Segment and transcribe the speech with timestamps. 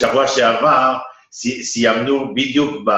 [0.00, 0.96] שבוע שעבר
[1.62, 2.90] סיימנו בדיוק ב...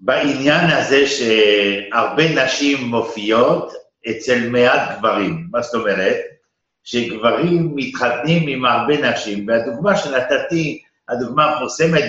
[0.00, 3.72] בעניין הזה שהרבה נשים מופיעות
[4.10, 5.46] אצל מעט גברים.
[5.50, 6.16] מה זאת אומרת?
[6.84, 12.04] שגברים מתחתנים עם הרבה נשים, והדוגמה שנתתי, הדוגמה המפורסמת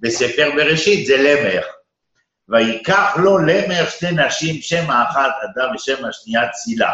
[0.00, 1.62] בספר בראשית זה למר.
[2.48, 6.92] ויקח לו למר שתי נשים, שם האחת אדם ושם השנייה צילה.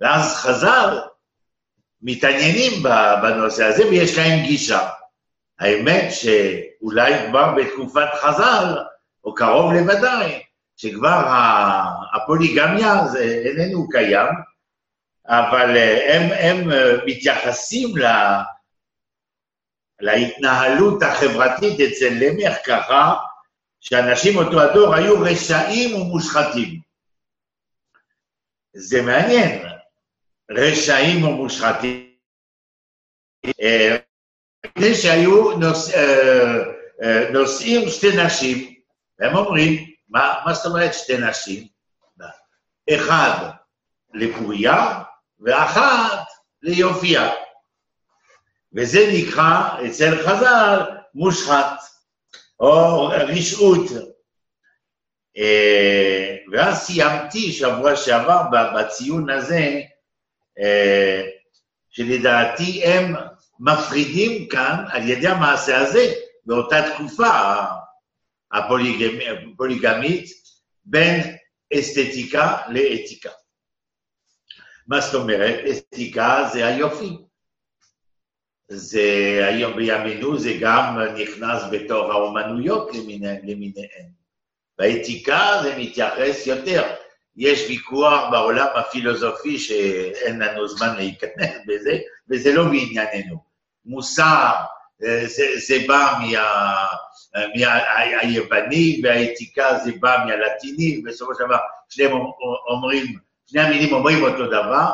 [0.00, 0.98] ואז חז"ל
[2.04, 2.82] מתעניינים
[3.22, 4.88] בנושא הזה ויש להם גישה.
[5.60, 8.78] האמת שאולי כבר בתקופת חז"ל,
[9.24, 10.42] או קרוב לוודאי,
[10.76, 11.22] שכבר
[12.14, 14.28] הפוליגמיה זה איננו קיים,
[15.26, 15.76] אבל
[16.08, 16.68] הם, הם
[17.06, 18.42] מתייחסים לה,
[20.00, 23.14] להתנהלות החברתית אצל למך ככה,
[23.80, 26.80] שאנשים אותו הדור היו רשעים ומושחתים.
[28.74, 29.73] זה מעניין,
[30.56, 32.14] רשעים ומושחתים.
[34.66, 36.56] מפני אה, שהיו נוס, אה,
[37.02, 38.74] אה, נוסעים שתי נשים,
[39.18, 41.66] והם אומרים, מה, מה זאת אומרת שתי נשים?
[42.90, 43.50] אחד
[44.14, 45.02] לפוריה
[45.40, 46.26] ואחת
[46.62, 47.30] ליופייה.
[48.76, 50.80] וזה נקרא אצל חז"ל
[51.14, 51.80] מושחת,
[52.60, 53.90] או רשעות.
[56.52, 58.42] ואז סיימתי שבוע שעבר
[58.76, 59.80] בציון הזה,
[61.90, 63.14] שלדעתי הם
[63.60, 66.12] מפרידים כאן על ידי המעשה הזה,
[66.46, 67.60] באותה תקופה
[68.52, 70.30] הפוליגמית,
[70.84, 71.36] בין
[71.78, 73.30] אסתטיקה לאתיקה.
[74.86, 75.64] מה זאת אומרת?
[75.70, 77.16] אסתטיקה זה היופי.
[78.68, 79.00] זה
[79.48, 82.90] היום בימינו זה גם נכנס בתור האומנויות
[83.42, 84.08] למיניהן.
[84.78, 86.94] באתיקה זה מתייחס יותר.
[87.36, 91.98] יש ויכוח בעולם הפילוסופי שאין לנו זמן להיכנס בזה,
[92.30, 93.44] וזה לא בענייננו.
[93.86, 94.50] מוסר,
[95.04, 96.86] אה, זה, זה בא מה,
[97.54, 101.56] מהיווני, והאתיקה זה בא מהלטיני, ובסופו של דבר
[101.88, 102.12] שניהם
[102.68, 104.90] אומרים, שני המינים אומרים אותו דבר.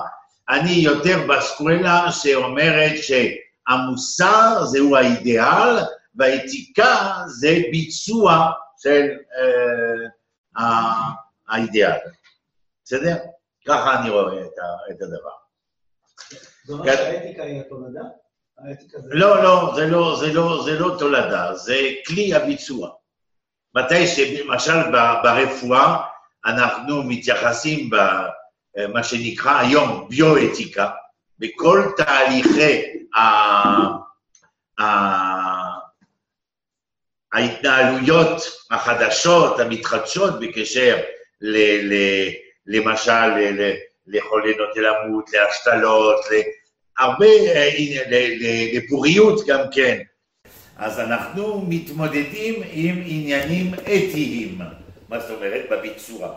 [0.48, 5.76] אני יותר בסקואלה שאומרת שהמוסר זהו האידיאל,
[6.14, 8.50] והאתיקה זה ביצוע
[8.82, 9.08] של
[10.58, 10.92] אה,
[11.48, 11.98] האידיאל.
[12.90, 13.16] בסדר?
[13.68, 14.40] ככה אני רואה
[14.90, 15.30] את הדבר.
[16.64, 18.00] זאת אומרת שהאתיקה היא התולדה?
[19.04, 22.90] לא, לא, זה לא, זה לא, זה לא תולדה, זה כלי הביצוע.
[23.74, 24.90] מתי שלמשל
[25.22, 25.96] ברפואה
[26.46, 27.90] אנחנו מתייחסים
[28.76, 30.90] במה שנקרא היום ביואתיקה,
[31.38, 32.82] בכל תהליכי
[33.16, 33.20] ה...
[34.80, 34.84] ה...
[37.32, 40.96] ההתנהלויות החדשות, המתחדשות בקשר
[41.40, 41.56] ל...
[41.92, 41.94] ל...
[42.66, 43.30] למשל
[44.06, 46.24] לחולי נוטה למות, להשתלות,
[46.98, 47.68] הרבה אה,
[48.72, 49.98] לפוריות גם כן.
[50.76, 54.58] אז אנחנו מתמודדים עם עניינים אתיים,
[55.08, 55.64] מה זאת אומרת?
[55.70, 56.32] בביצוע.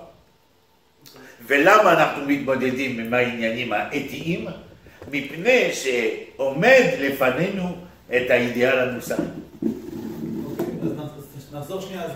[1.48, 4.48] ולמה אנחנו מתמודדים עם העניינים האתיים?
[5.12, 7.76] מפני שעומד לפנינו
[8.08, 9.26] את האידיאל המוסרי.
[10.46, 12.12] אוקיי, אז נחזור שנייה אז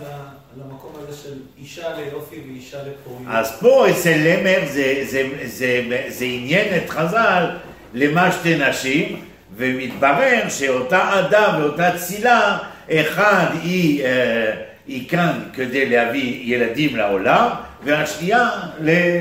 [0.60, 3.28] למקום הזה של אישה ליופי ואישה לפוריות.
[3.28, 7.46] אז פה אצל למר זה, זה, זה, זה עניין את חז"ל
[7.94, 9.22] למה שתי נשים,
[9.58, 12.58] ומתברר שאותה אדם ואותה צילה,
[12.92, 14.52] אחד היא, אה,
[14.88, 17.50] היא כאן כדי להביא ילדים לעולם,
[17.84, 18.50] והשנייה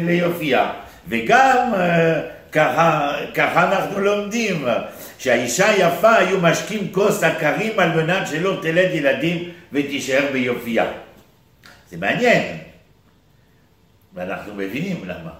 [0.06, 0.70] ליופייה.
[1.08, 2.20] וגם אה,
[2.52, 4.64] ככה, ככה אנחנו לומדים,
[5.18, 10.86] שהאישה היפה היו משקים כוס עקרים על מנת שלא תלד ילדים ותישאר ביופייה.
[11.90, 12.58] זה מעניין,
[14.14, 15.30] ואנחנו מבינים למה.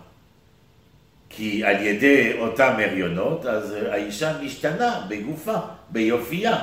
[1.29, 5.57] כי על ידי אותם הריונות, אז האישה משתנה בגופה,
[5.91, 6.59] ביופייה.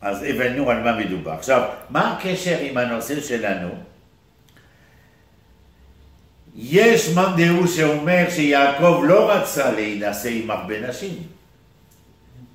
[0.00, 1.30] אז הבנו על מה מדובר.
[1.32, 3.68] עכשיו, מה הקשר עם הנושא שלנו?
[6.56, 11.22] יש מאן דהוא שאומר שיעקב לא רצה להינשא עם הרבה נשים,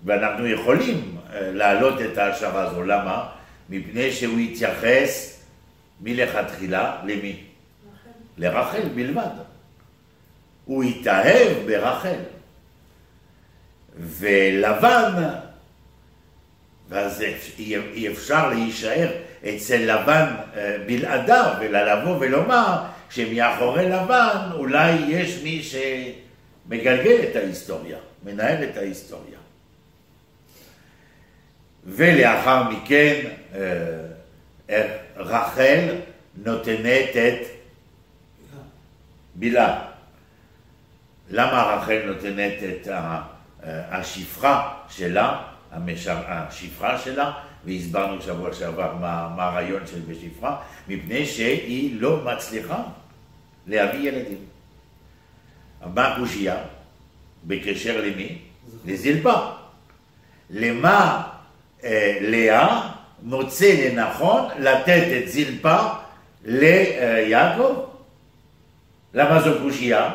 [0.06, 2.84] ואנחנו יכולים אה, להעלות את ההשערה הזו.
[2.84, 3.35] למה?
[3.70, 5.40] מפני שהוא התייחס
[6.02, 7.44] מלכתחילה למי?
[8.38, 9.30] לרחל בלבד.
[10.66, 12.20] הוא התאהב ברחל.
[14.00, 15.24] ולבן,
[16.90, 17.24] ואז
[17.60, 19.12] אי אפשר להישאר
[19.46, 27.98] אצל לבן אה, בלעדיו, אלא לבוא ולומר שמאחורי לבן אולי יש מי שמגלגל את ההיסטוריה,
[28.24, 29.45] מנהל את ההיסטוריה.
[31.86, 35.96] ולאחר מכן אה, רחל
[36.36, 37.48] נותנת את
[39.36, 39.86] בילה.
[41.30, 42.88] למה רחל נותנת את
[43.64, 45.42] השפרה שלה,
[45.72, 47.32] המשר, השפרה שלה,
[47.66, 52.84] והסברנו שבוע שעבר מה, מה הרעיון של בשפרה, מפני שהיא לא מצליחה
[53.68, 54.46] להביא ילדים.
[55.94, 56.58] מה הקושייה?
[57.44, 58.38] בקשר למי?
[58.86, 59.52] לזלפה.
[60.50, 61.35] למה אה,
[62.22, 62.82] לאה
[63.24, 65.78] מוצא לנכון לתת את זלפה
[66.46, 67.74] ליעקב?
[69.14, 70.10] למה זו קושייה?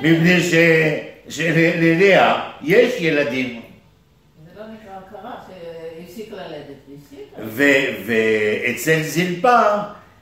[0.00, 0.40] מפני
[1.28, 3.60] שללאה יש ילדים.
[4.54, 6.78] זה לא נקרא הכרה, שהפסיק ללדת,
[8.06, 9.62] ואצל זלפה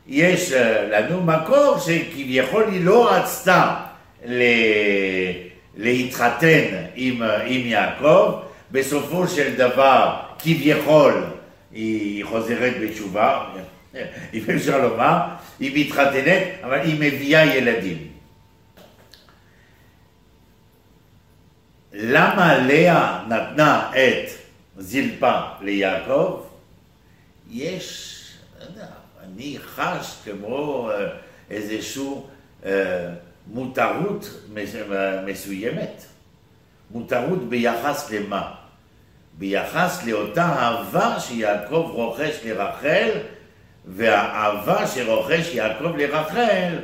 [0.09, 0.53] יש
[0.91, 3.75] לנו מקור שכביכול היא לא רצתה
[5.77, 6.65] להתחתן
[6.95, 8.41] עם, עם יעקב,
[8.77, 11.25] בסופו של דבר כביכול
[11.73, 13.55] היא חוזרת בתשובה,
[14.35, 15.21] אם אפשר לומר,
[15.59, 18.13] היא מתחתנת, אבל היא מביאה ילדים.
[21.93, 24.31] למה לאה נתנה את
[24.77, 26.43] זלפה ליעקב?
[27.51, 28.13] יש,
[28.61, 28.87] לא יודע,
[29.25, 31.07] אני חש כמו אה,
[31.51, 32.11] איזושהי
[32.65, 33.09] אה,
[33.47, 34.31] מותרות
[35.25, 36.05] מסוימת.
[36.91, 38.55] מותרות ביחס למה?
[39.39, 43.11] ביחס לאותה אהבה שיעקב רוכש לרחל,
[43.87, 46.79] והאהבה שרוכש יעקב לרחל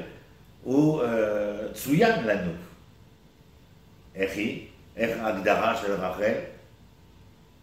[0.62, 1.06] הוא uh,
[1.74, 2.52] צוין לנו.
[4.14, 4.66] איך היא?
[4.96, 6.34] איך ההגדרה של רחל?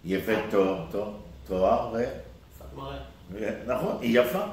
[0.06, 0.86] יפה תואר,
[1.48, 2.04] תואר ו...
[3.66, 4.44] נכון, היא יפה.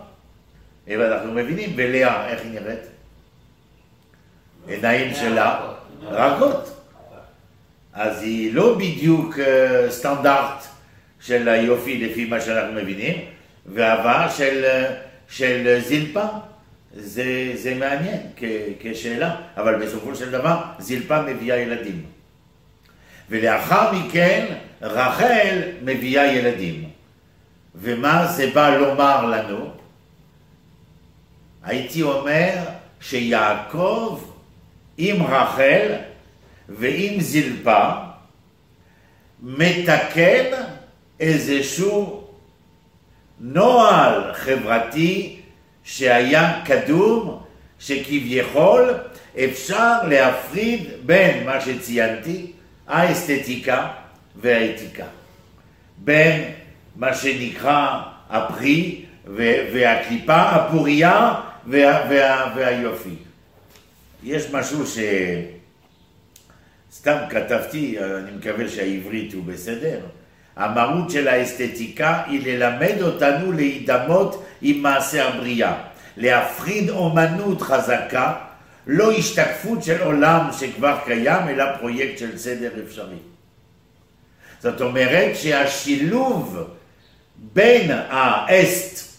[0.87, 2.81] ואנחנו מבינים, ולאה, איך היא נראית?
[4.67, 5.73] עיניים שלה
[6.03, 6.76] רכות.
[7.97, 10.65] אז היא לא בדיוק uh, סטנדרט
[11.21, 13.17] של היופי לפי מה שאנחנו מבינים,
[13.67, 14.93] והבאה של, uh,
[15.33, 16.25] של זילפה,
[16.95, 18.45] זה, זה מעניין כ,
[18.81, 22.05] כשאלה, אבל בסופו של דבר זילפה מביאה ילדים.
[23.31, 24.47] ולאחר מכן
[24.83, 26.89] רחל מביאה ילדים.
[27.75, 29.71] ומה זה בא לומר לנו?
[31.65, 32.55] הייתי אומר
[33.01, 34.21] שיעקב
[34.99, 35.93] עם רחל
[36.69, 37.91] ועם זלפה
[39.43, 40.45] מתקן
[41.21, 42.27] איזשהו
[43.41, 45.41] נוהל חברתי
[45.85, 47.43] שהיה קדום,
[47.79, 48.95] שכביכול
[49.45, 52.53] אפשר להפריד בין מה שציינתי,
[52.87, 53.89] האסתטיקה
[54.37, 55.05] והאתיקה.
[55.99, 56.53] בין
[56.97, 59.05] מה שנקרא הפרי
[59.73, 61.35] והקליפה, הפוריה
[61.67, 63.15] וה, וה, והיופי.
[64.23, 64.99] יש משהו ש...
[66.99, 70.01] סתם כתבתי, אני מקווה שהעברית הוא בסדר.
[70.57, 75.75] המהות של האסתטיקה היא ללמד אותנו להידמות עם מעשה הבריאה,
[76.17, 78.35] להפחיד אומנות חזקה,
[78.87, 83.19] לא השתקפות של עולם שכבר קיים, אלא פרויקט של סדר אפשרי.
[84.61, 86.59] זאת אומרת שהשילוב
[87.37, 89.17] בין האסט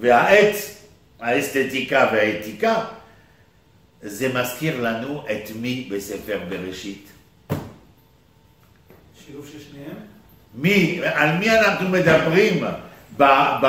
[0.00, 0.54] והעט,
[1.20, 2.84] האסתטיקה והאתיקה,
[4.04, 7.08] זה מזכיר לנו את מי בספר בראשית.
[9.26, 9.96] שילוב של שניהם?
[10.54, 12.64] מי, על מי אנחנו מדברים
[13.16, 13.24] ב,
[13.62, 13.64] ב,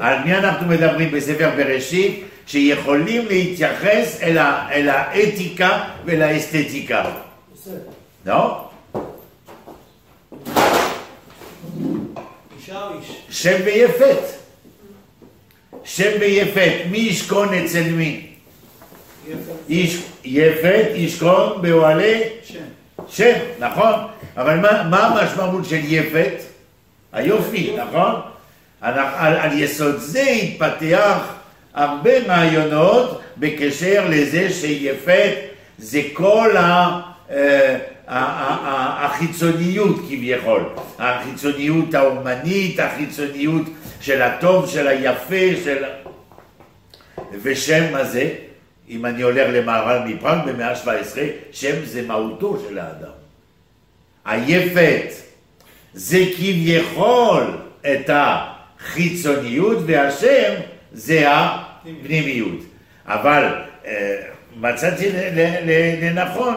[0.00, 7.10] על מי אנחנו מדברים בספר בראשית שיכולים להתייחס אל, ה, אל האתיקה ולאסתטיקה?
[8.26, 8.68] לא?
[13.30, 14.22] שם ויפת.
[15.84, 16.72] שם ויפת.
[16.90, 18.29] מי ישכון אצל מי?
[20.24, 23.32] יפת ישכון באוהלי שם.
[23.58, 23.92] נכון?
[24.36, 26.32] אבל מה, מה המשמעות של יפת?
[27.12, 28.14] היופי, נכון?
[28.80, 31.34] על, על, על יסוד זה התפתח
[31.74, 35.34] הרבה רעיונות בקשר לזה שיפת
[35.78, 37.00] זה כל ה...
[37.30, 37.76] אה,
[38.12, 40.64] החיצוניות כביכול,
[40.98, 43.62] החיצוניות האומנית, החיצוניות
[44.00, 45.84] של הטוב, של היפה, של...
[47.42, 48.28] ושם הזה
[48.90, 51.18] אם אני הולך למהר"ל מפראג במאה ה-17,
[51.52, 53.10] שם זה מהותו של האדם.
[54.24, 55.12] היפת
[55.94, 57.44] זה כביכול
[57.80, 60.54] את החיצוניות והשם
[60.92, 62.58] זה הפנימיות.
[63.06, 63.54] אבל
[63.86, 64.16] אה,
[64.56, 65.08] מצאתי
[66.02, 66.54] לנכון,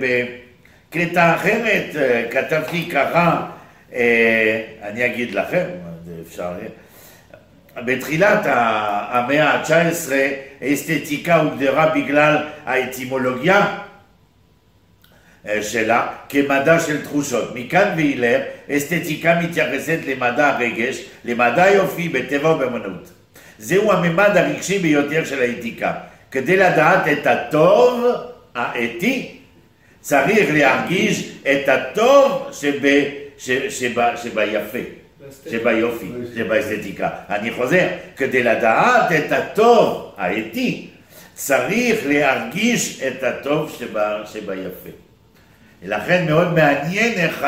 [0.00, 3.46] בקטע אחרת, אה, כתבתי ככה,
[3.94, 5.64] אה, אני אגיד לכם,
[6.28, 6.52] אפשר...
[7.84, 10.12] בתחילת המאה ה-19
[10.62, 13.78] אסתטיקה הוגדרה בגלל האטימולוגיה
[15.48, 17.54] אה, שלה כמדע של תחושות.
[17.54, 23.10] מכאן ואילך אסתטיקה מתייחסת למדע הרגש, למדע היופי בטבע ובאמנות.
[23.58, 25.92] זהו הממד הרגשי ביותר של האתיקה.
[26.30, 28.06] כדי לדעת את הטוב
[28.54, 29.38] האתי
[30.00, 33.04] צריך להרגיש את הטוב שב,
[33.38, 34.78] ש, שב, שביפה,
[35.50, 37.08] שביופי, שבאסתטיקה.
[37.28, 40.88] אני חוזר, כדי לדעת את הטוב האתי,
[41.34, 44.90] צריך להרגיש את הטוב שבה, שביפה.
[45.82, 47.46] לכן מאוד מעניין איך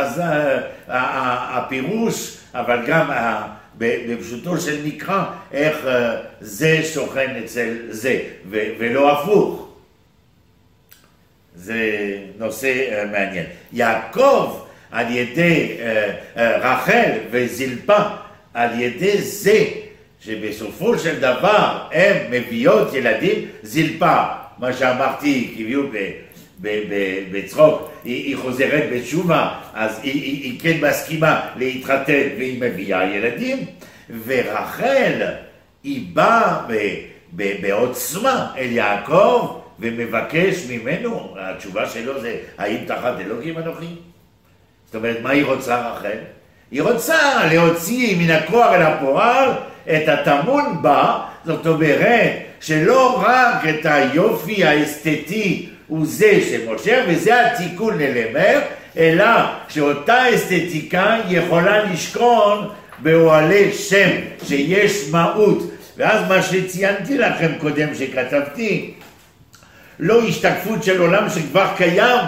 [0.89, 3.11] הפירוש, אבל גם
[3.79, 8.21] בפשוטו של מקרא, איך אה, זה שוכן אצל זה,
[8.51, 9.69] ולא הפוך.
[11.55, 11.83] זה
[12.39, 13.47] נושא אה, מעניין.
[13.73, 18.03] יעקב על ידי אה, רחל וזלפה,
[18.55, 19.65] על ידי זה
[20.21, 24.23] שבסופו של דבר הן מביאות ילדים, זלפה,
[24.59, 25.83] מה שאמרתי, כאילו
[27.33, 33.59] בצחוק, היא, היא חוזרת בתשובה, אז היא, היא, היא כן מסכימה להתחתן והיא מביאה ילדים,
[34.25, 35.23] ורחל,
[35.85, 36.59] היא באה
[37.33, 43.87] בעוצמה אל יעקב ומבקש ממנו, התשובה שלו זה, האם תחת אלוקים אנוכי?
[44.91, 46.19] זאת אומרת, מה היא רוצה רחל?
[46.71, 49.51] היא רוצה להוציא מן הכוח אל הפועל
[49.87, 57.99] את הטמון בה, זאת אומרת שלא רק את היופי האסתטי הוא זה שמושך, וזה התיקון
[57.99, 58.61] ללמר,
[58.97, 59.27] אלא
[59.69, 62.69] שאותה אסתטיקה יכולה לשכון
[62.99, 64.11] באוהלי שם,
[64.47, 65.71] שיש מהות.
[65.97, 68.95] ואז מה שציינתי לכם קודם שכתבתי,
[69.99, 72.27] לא השתקפות של עולם שכבר קיים,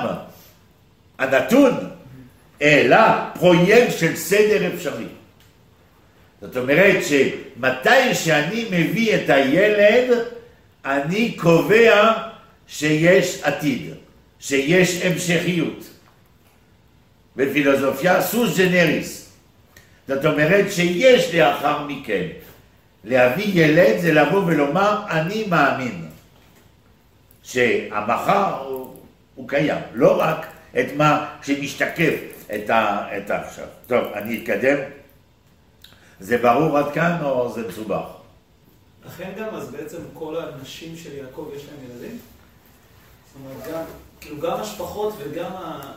[1.19, 1.75] הנתון,
[2.63, 2.99] אלא
[3.35, 5.05] פרויקט של סדר אפשרי.
[6.41, 10.19] זאת אומרת שמתי שאני מביא את הילד,
[10.85, 12.13] אני קובע
[12.67, 13.91] שיש עתיד,
[14.41, 15.89] שיש המשכיות.
[17.37, 19.33] בפילוסופיה סוס ג'נריס.
[20.09, 22.27] זאת אומרת שיש לאחר מכן.
[23.05, 26.07] להביא ילד זה לבוא ולומר אני מאמין
[27.43, 28.97] שהמחר הוא,
[29.35, 30.47] הוא קיים, לא רק
[30.81, 33.67] את מה שמשתקף את, ה, את העכשיו.
[33.87, 34.79] טוב, אני אתקדם.
[36.21, 38.07] זה ברור עד כאן או זה מסובך?
[39.07, 42.19] לכן גם, אז בעצם כל הנשים של יעקב יש להם ילדים?
[43.27, 43.85] זאת אומרת, גם,
[44.21, 45.93] כאילו גם השפחות וגם ה...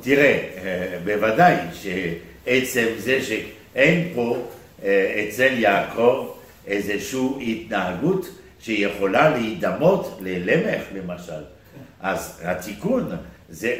[0.00, 4.36] תראה, אה, בוודאי שעצם זה שאין פה
[4.82, 6.28] אה, אצל יעקב
[6.66, 8.26] איזושהי התנהגות
[8.60, 11.32] שיכולה להידמות ללמך למשל.
[11.32, 11.82] כן.
[12.00, 13.10] אז התיקון
[13.48, 13.76] זה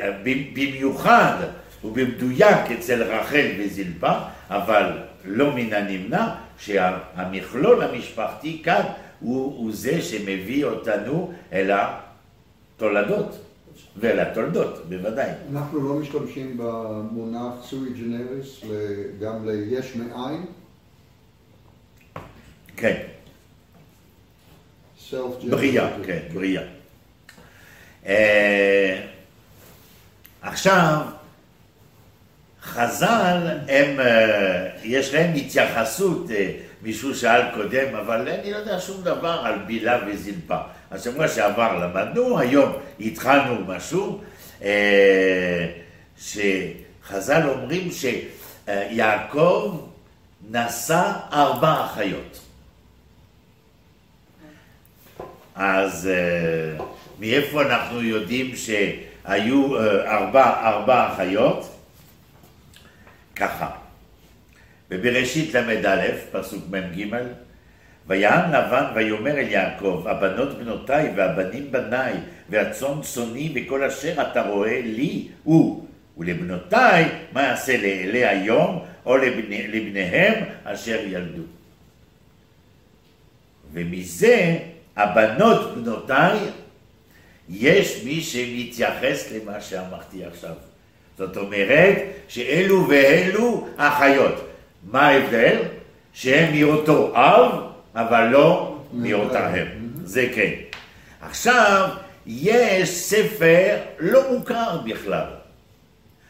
[0.55, 1.35] במיוחד
[1.85, 4.13] ובמדויק אצל רחל וזלפה,
[4.51, 4.93] אבל
[5.25, 8.83] לא מן הנמנע שהמכלול המשפחתי כאן
[9.21, 11.71] הוא, הוא זה שמביא אותנו אל
[12.77, 13.39] התולדות
[13.97, 15.31] ולתולדות, בוודאי.
[15.53, 18.65] אנחנו לא משתמשים במונח סוי ג'נריס
[19.21, 20.45] גם ליש מאין?
[22.77, 23.03] כן.
[25.51, 26.63] בריאה, כן, בריאה.
[28.07, 29.07] אה,
[30.43, 31.01] עכשיו,
[32.63, 36.51] חז"ל, הם, אה, יש להם התייחסות, אה,
[36.83, 40.59] מישהו שאל קודם, אבל אני לא יודע שום דבר על בילה וזלפה.
[40.91, 44.21] אז שבוע שעבר למדנו, היום התחלנו משהו,
[44.63, 45.67] אה,
[46.19, 47.89] שחז"ל אומרים
[48.69, 49.81] שיעקב
[50.51, 52.41] נשא ארבע אחיות.
[55.55, 56.11] אז
[57.19, 61.78] מאיפה אנחנו יודעים שהיו ארבע, ארבע אחיות?
[63.39, 63.71] ככה,
[64.91, 67.07] בבראשית ל"א, פסוק מ"ג,
[68.07, 72.13] ויען לבן ויאמר אל יעקב, הבנות בנותיי והבנים בניי,
[72.51, 75.87] והצאן צאני וכל אשר אתה רואה לי הוא,
[76.19, 81.43] ולבנותיי מה יעשה לאלה היום, או לבני, לבניהם אשר ילדו.
[83.73, 84.59] ומזה
[84.97, 86.39] הבנות בנותיי,
[87.49, 90.55] יש מי שמתייחס למה שאמרתי עכשיו.
[91.19, 91.97] זאת אומרת
[92.29, 94.35] שאלו ואלו אחיות.
[94.91, 95.57] מה ההבדל?
[96.13, 97.51] שהם מאותו אב,
[97.95, 99.67] אבל לא מאותה אם.
[100.05, 100.51] זה כן.
[101.21, 101.89] עכשיו,
[102.27, 105.25] יש ספר לא מוכר בכלל.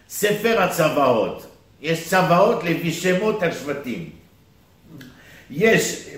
[0.08, 1.46] ספר הצוואות.
[1.82, 4.10] יש צוואות לפי שמות השבטים.
[5.50, 6.08] יש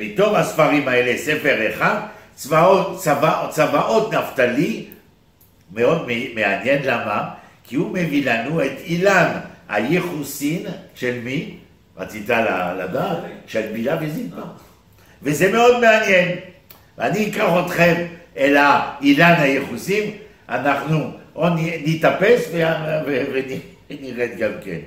[0.00, 2.00] מתוך הספרים האלה ספר אחד,
[2.34, 4.86] צוואות, צוואות, צוואות נפתלי,
[5.72, 7.28] מאוד מעניין למה,
[7.64, 11.56] כי הוא מביא לנו את אילן הייחוסין של מי?
[11.96, 12.28] רצית
[12.78, 13.18] לדעת?
[13.46, 14.42] של בילה וזינפה.
[15.22, 16.38] וזה מאוד מעניין.
[16.98, 18.06] ואני אקח אתכם
[18.36, 20.10] אל האילן הייחוסים,
[20.48, 22.50] אנחנו או נתאפס
[23.90, 24.78] ונרד גם כן.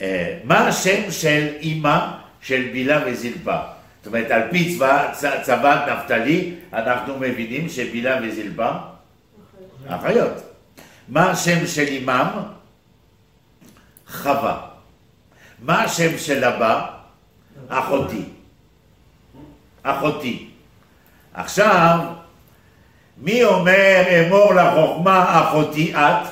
[0.00, 1.98] אה, מה השם של אימא
[2.40, 3.56] של בילה וזלפה?
[4.02, 4.78] זאת אומרת, על פי
[5.42, 8.70] צבא נפתלי, אנחנו מבינים שבילה וזלפה
[9.86, 10.51] אחיות.
[11.12, 12.42] מה השם של אימם?
[14.06, 14.68] חווה.
[15.58, 16.90] מה השם של אבא?
[17.68, 18.24] אחותי.
[19.82, 20.50] אחותי.
[21.34, 21.98] עכשיו,
[23.18, 26.28] מי אומר אמור לחוכמה אחותי את?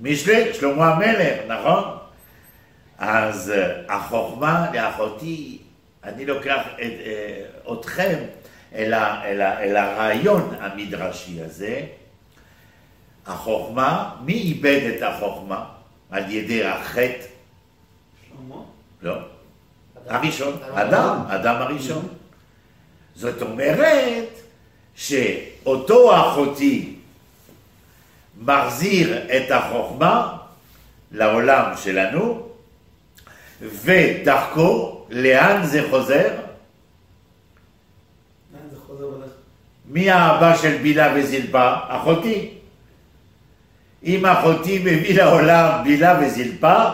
[0.00, 1.98] משלי, שלמה המלך, נכון?
[2.98, 5.58] אז אה, החוכמה לאחותי,
[6.04, 8.18] אני לוקח את, אה, אתכם
[8.74, 11.82] אל, ה, אל, ה, אל הרעיון המדרשי הזה.
[13.28, 15.64] החוכמה, מי איבד את החוכמה?
[16.10, 17.26] על ידי החטא?
[18.28, 18.62] שלמה?
[19.02, 19.14] לא.
[20.06, 22.08] הראשון, אדם, אדם הראשון.
[23.14, 24.28] זאת אומרת
[24.94, 26.94] שאותו אחותי
[28.40, 30.36] מחזיר את החוכמה
[31.12, 32.48] לעולם שלנו,
[33.60, 36.28] ודרכו, לאן זה חוזר?
[39.90, 41.74] מי האבא של בילה וזלפה?
[41.88, 42.57] אחותי.
[44.04, 46.84] אם אחותי מביא לעולם בילה וזלפה,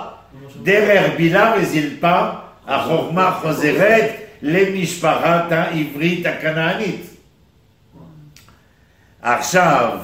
[0.62, 2.30] דרך בילה וזלפה
[2.66, 4.10] החוכמה חוזרת
[4.42, 7.00] למשפחת העברית הכנענית.
[9.22, 9.98] עכשיו,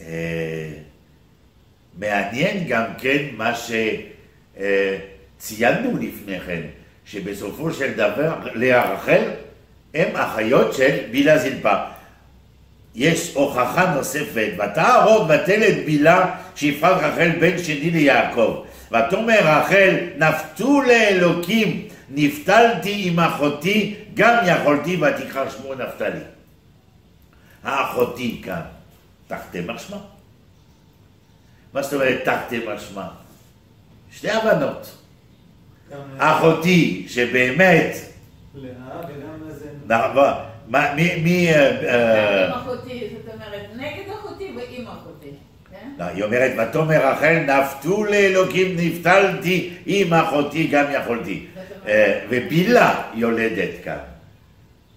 [0.00, 0.72] אה,
[1.98, 3.52] מעניין גם כן מה
[5.38, 6.62] שציינו לפני כן,
[7.04, 9.22] שבסופו של דבר לאה רחל
[9.94, 11.97] הם אחיות של בילה זלפה.
[12.98, 18.62] יש הוכחה נוספת, ותהרוג ותלד בילה שיפחד רחל בן שני ליעקב.
[18.88, 26.20] ותאמר רחל נפתו לאלוקים נפתלתי עם אחותי גם יכולתי ותקרא שמו נפתלי.
[27.64, 28.60] האחותי כאן,
[29.26, 29.96] תחתי משמע.
[31.74, 33.06] מה זאת אומרת תחתי משמע?
[34.12, 34.94] שתי הבנות.
[36.18, 37.96] אחותי שבאמת,
[38.54, 40.47] לאה וגם איזה...
[40.68, 45.30] מה- מי, מי, אה, אה, עם אחותי, זאת אומרת, נגד אחותי ועם אחותי,
[45.70, 45.88] כן?
[45.98, 51.46] לא, היא אומרת, ותאמר רחל, נפתו לאלוקים נפתלתי עם אחותי גם יכולתי.
[51.88, 53.96] אה, ובילה יולדת כאן.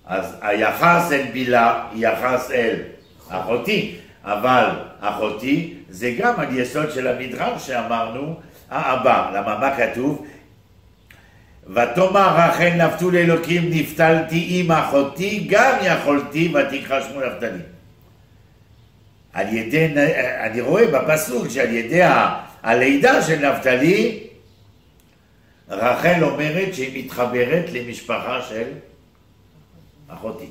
[0.05, 2.75] אז היחס אל בילה יחס אל
[3.29, 4.65] אחותי, אבל
[5.01, 8.35] אחותי זה גם על יסוד של המדרש שאמרנו,
[8.69, 9.31] האבא.
[9.33, 10.25] למה מה כתוב?
[11.71, 17.61] ותאמר רחל נפתו לאלוקים נפתלתי עם אחותי גם יכולתי ותקרא שמו נפתלי.
[19.33, 19.87] על ידי,
[20.39, 22.01] אני רואה בפסוק שעל ידי
[22.63, 24.23] הלידה של נפתלי,
[25.69, 28.67] רחל אומרת שהיא מתחברת למשפחה של
[30.07, 30.49] אחותי.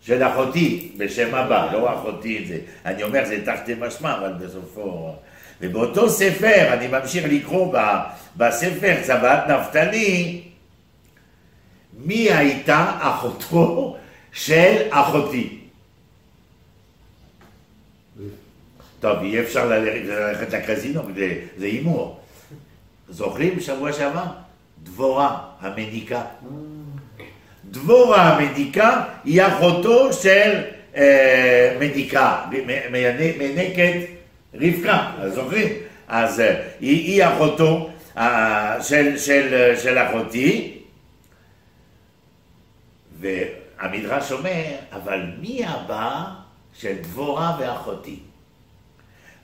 [0.00, 2.58] של אחותי, בשם הבא, לא אחותי זה.
[2.84, 5.14] אני אומר זה תחתי משמע, אבל בסופו...
[5.62, 7.74] ובאותו ספר, אני ממשיך לקרוא
[8.36, 10.42] בספר צוואת נפתלי,
[11.98, 13.96] מי הייתה אחותו
[14.32, 15.58] של אחותי?
[19.00, 21.02] טוב, אי אפשר ללכת, לקזינו,
[21.56, 22.20] זה, הימור.
[23.08, 24.24] זוכרים בשבוע שעבר?
[24.82, 26.22] דבורה המניקה.
[27.70, 30.60] דבורה המניקה היא אחותו של
[30.96, 32.44] אה, מניקה,
[33.38, 34.21] מנקת
[34.54, 35.68] רבקה, זוכרים?
[36.08, 40.78] אז אה, היא, היא אחותו אה, של, של, של אחותי,
[43.20, 46.24] והמדרש אומר, אבל מי הבא
[46.74, 48.18] של דבורה ואחותי?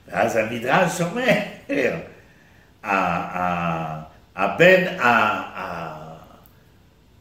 [0.07, 1.37] ואז המדרש אומר,
[4.35, 4.83] הבן,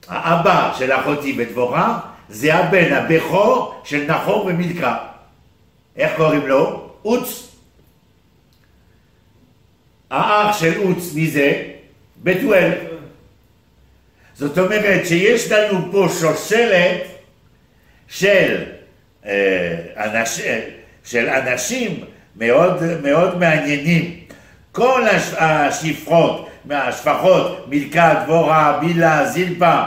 [0.08, 4.98] האבא של אחותי ודבורה, זה הבן הבכור של נחור ומילכה.
[5.96, 6.90] איך קוראים לו?
[7.02, 7.47] עוץ.
[10.10, 11.62] האח של עוץ, מי זה?
[12.22, 12.72] בתואל.
[14.34, 17.00] זאת אומרת שיש לנו פה שושלת
[18.08, 18.64] של,
[19.26, 20.60] אה, אנש, אה,
[21.04, 22.04] של אנשים
[22.36, 24.20] מאוד, מאוד מעניינים.
[24.72, 29.82] כל הש, השפחות, השפחות, מילכה, דבורה, בילה, זילפה,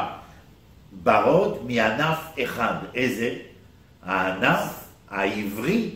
[0.92, 2.74] באות מענף אחד.
[2.96, 3.30] איזה?
[4.06, 4.64] הענף
[5.10, 5.90] העברי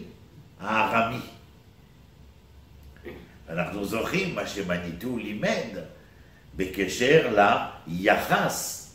[0.61, 1.34] הארמי.
[3.49, 5.77] אנחנו זוכרים מה שמניטו לימד
[6.55, 7.36] בקשר
[7.88, 8.89] ליחס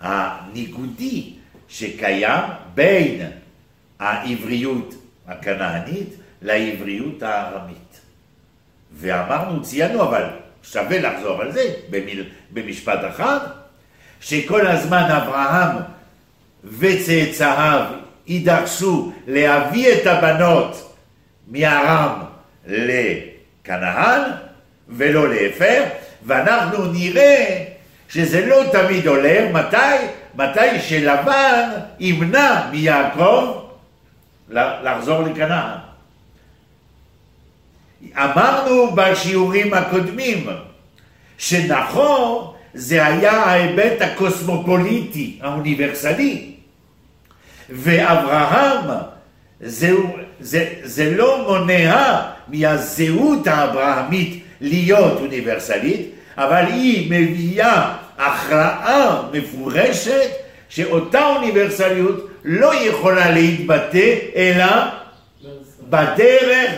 [0.00, 1.32] הניגודי
[1.68, 3.30] שקיים בין
[3.98, 4.94] העבריות
[5.26, 6.08] הכנענית
[6.42, 8.00] לעבריות הארמית.
[8.92, 10.24] ואמרנו, ציינו, אבל
[10.62, 13.38] שווה לחזור על זה במיל, במשפט אחד,
[14.20, 15.76] שכל הזמן אברהם
[16.78, 17.86] וצאצאיו
[18.26, 20.96] יידרשו להביא את הבנות
[21.48, 22.24] מארם
[23.64, 24.20] לכנען
[24.88, 25.84] ולא להפר,
[26.26, 27.64] ואנחנו נראה
[28.08, 30.06] שזה לא תמיד הולך, מתי?
[30.34, 31.68] מתי שלבן
[32.00, 33.58] ימנע מיעקב
[34.50, 35.78] לחזור לכנען.
[38.16, 40.46] אמרנו בשיעורים הקודמים
[41.38, 46.54] שנחור זה היה ההיבט הקוסמופוליטי, האוניברסלי,
[47.70, 48.90] ואברהם
[49.60, 49.90] זה,
[50.40, 60.30] זה, זה לא מונע מהזהות האברהמית להיות אוניברסלית, אבל היא מביאה הכרעה מפורשת
[60.68, 64.66] שאותה אוניברסליות לא יכולה להתבטא אלא
[65.90, 66.72] בדרך,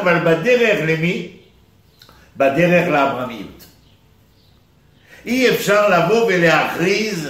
[0.00, 1.28] אבל בדרך למי?
[2.36, 3.66] בדרך לאברהמיות.
[5.26, 7.28] אי אפשר לבוא ולהכריז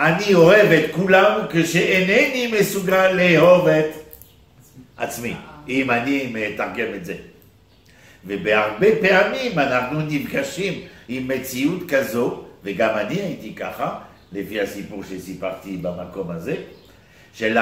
[0.00, 3.86] אני אוהב את כולם כשאינני מסוגל לאהוב את
[4.96, 5.34] עצמי,
[5.68, 7.14] אם אני מתרגם את זה.
[8.26, 13.98] ובהרבה פעמים אנחנו נפגשים עם מציאות כזו, וגם אני הייתי ככה,
[14.32, 16.56] לפי הסיפור שסיפרתי במקום הזה,
[17.34, 17.58] של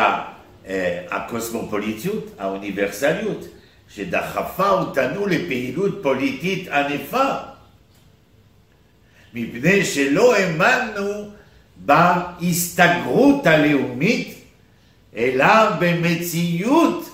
[1.11, 3.49] הקוסמופוליטיות, האוניברסליות,
[3.89, 7.29] שדחפה אותנו לפעילות פוליטית ענפה,
[9.35, 11.31] מפני שלא האמנו
[11.77, 14.35] בהסתגרות הלאומית,
[15.17, 17.12] אלא במציאות, אה, אה,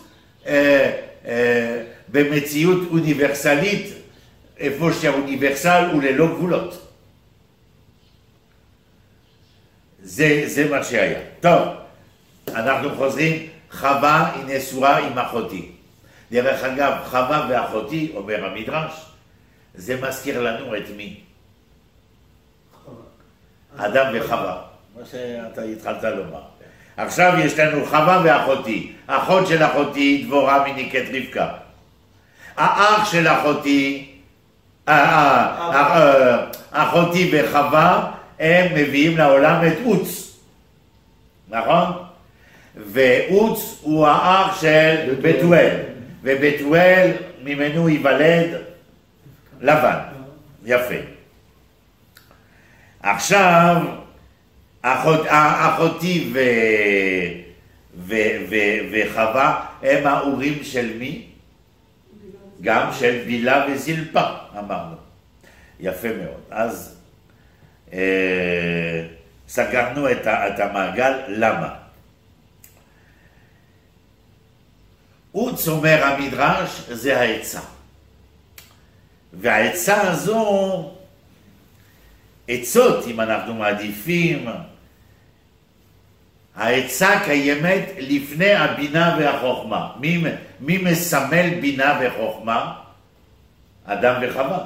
[2.09, 3.95] במציאות אוניברסלית,
[4.59, 6.89] איפה שהאוניברסל הוא ללא גבולות.
[10.03, 11.21] זה, זה מה שהיה.
[11.41, 11.69] טוב,
[12.49, 15.73] אנחנו חוזרים, חווה היא נשואה עם אחותי.
[16.31, 18.93] דרך אגב, חווה ואחותי, אומר המדרש,
[19.75, 21.21] זה מזכיר לנו את מי?
[23.77, 24.63] אדם וחווה,
[24.99, 26.43] מה שאתה התחלת לומר.
[26.99, 28.93] עכשיו יש לנו חווה ואחותי.
[29.07, 31.49] אחות של אחותי דבורה מניקת רבקה.
[32.57, 34.09] האח של אחותי,
[34.89, 40.37] אה, אה, אה, אחותי וחווה, הם מביאים לעולם את עוץ,
[41.49, 41.87] נכון?
[42.77, 45.77] ועוץ הוא האח של בתואל,
[46.23, 47.11] ובתואל
[47.43, 48.51] ממנו ייוולד
[49.61, 49.99] לבן.
[50.65, 50.95] יפה.
[53.03, 53.77] עכשיו,
[54.83, 56.39] אחות, אחותי ו,
[57.99, 58.15] ו,
[58.51, 58.55] ו,
[58.93, 61.25] וחווה הם האורים של מי?
[62.61, 64.27] גם של בילה וזלפה,
[64.59, 64.97] אמרנו.
[65.81, 66.41] יפה מאוד.
[66.51, 66.97] אז
[67.93, 69.07] אה,
[69.49, 71.75] סגרנו את, ה, את המעגל, למה?
[75.33, 77.61] עוץ אומר המדרש, זה העצה.
[79.33, 80.91] והעצה הזו
[82.49, 84.49] עצות, אם אנחנו מעדיפים,
[86.59, 89.89] העצה קיימת לפני הבינה והחוכמה.
[90.01, 90.25] מי,
[90.61, 92.75] מי מסמל בינה וחוכמה?
[93.85, 94.59] אדם וחווה.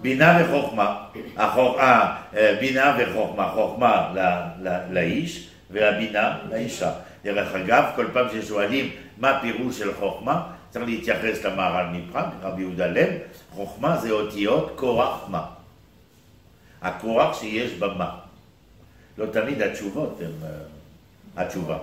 [0.00, 0.96] בינה וחוכמה,
[1.36, 1.78] החוכ...
[1.78, 2.16] אה,
[2.60, 4.18] בינה וחוכמה, חוכמה ל,
[4.68, 6.92] ל, לאיש והבינה לאישה.
[7.24, 12.86] דרך אגב, כל פעם ששואלים מה פירוש של חוכמה, צריך להתייחס למהר"ל מפראג, רבי יהודה
[12.86, 13.10] לב,
[13.50, 15.44] חוכמה זה אותיות כורח מה.
[16.82, 18.23] הכורח שיש במה.
[19.18, 21.78] לא תמיד התשובות הן uh, התשובה.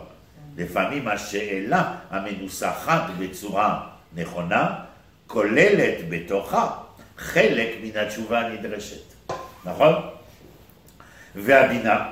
[0.57, 4.75] לפעמים השאלה המנוסחת בצורה נכונה,
[5.27, 6.77] כוללת בתוכה
[7.17, 9.31] חלק מן התשובה הנדרשת,
[9.65, 9.93] נכון?
[11.35, 12.11] והבינה,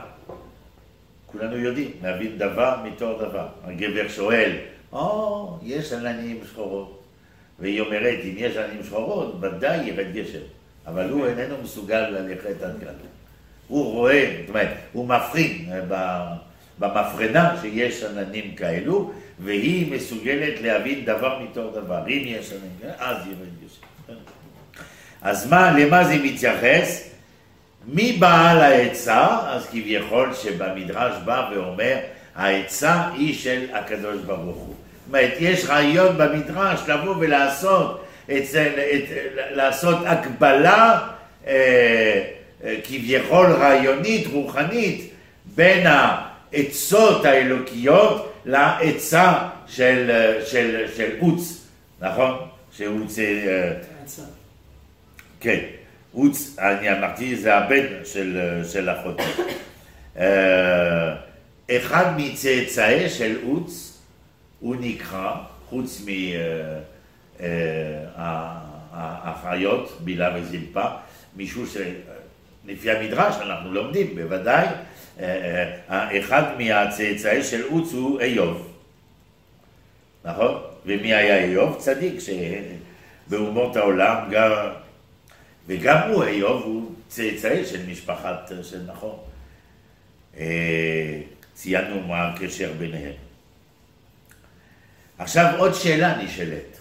[1.25, 3.47] כולנו יודעים, להבין דבר מתור דבר.
[3.63, 4.51] הגבר שואל,
[4.91, 7.03] או, oh, יש עננים שחורות.
[7.59, 10.39] והיא אומרת, אם יש עננים שחורות, ודאי ירד גשם.
[10.87, 12.93] אבל הוא איננו מסוגל ללכת עד כאן.
[13.69, 15.69] הוא רואה, זאת אומרת, הוא מפריד
[16.79, 22.07] במפרנה שיש עננים כאלו, והיא מסוגלת להבין דבר מתור דבר.
[22.07, 24.13] אם יש עננים כאלה, אז ירד גשם.
[25.21, 27.09] אז מה, למה זה מתייחס?
[27.87, 29.27] מי בעל העצה?
[29.47, 31.97] אז כביכול שבמדרש בא ואומר,
[32.35, 34.75] העצה היא של הקדוש ברוך הוא.
[34.75, 39.03] זאת אומרת, יש רעיון במדרש לבוא ולעשות, אצל, את,
[39.51, 40.99] לעשות הקבלה
[41.47, 42.38] אה, אה,
[42.83, 45.09] כביכול רעיונית, רוחנית,
[45.55, 49.33] בין העצות האלוקיות לעצה
[49.67, 50.11] של,
[50.45, 51.67] של, של עוץ,
[52.01, 52.37] נכון?
[52.71, 53.19] שעוץ...
[53.19, 53.73] אה,
[55.39, 55.59] כן,
[56.11, 59.23] עוץ, אני אמרתי, זה הבן של, של אחותי.
[60.17, 61.15] אה,
[61.71, 63.99] אחד מצאצאי של עוץ,
[64.59, 65.35] הוא נקרא,
[65.69, 66.01] חוץ
[68.95, 70.85] מהאחיות, בילה וזלפה,
[71.35, 71.67] מישהו
[72.69, 74.67] שלפי המדרש אנחנו לומדים, בוודאי,
[75.19, 78.73] אה, אה, אחד מהצאצאי של עוץ הוא איוב,
[80.25, 80.61] נכון?
[80.85, 81.75] ומי היה איוב?
[81.79, 82.13] צדיק
[83.27, 84.51] שבאומות העולם גם,
[85.67, 89.19] וגם הוא איוב, הוא צאצאי של משפחת של נחום.
[90.37, 91.21] אה,
[91.53, 93.13] ציינו מה הקשר ביניהם.
[95.17, 96.77] עכשיו עוד שאלה נשאלת.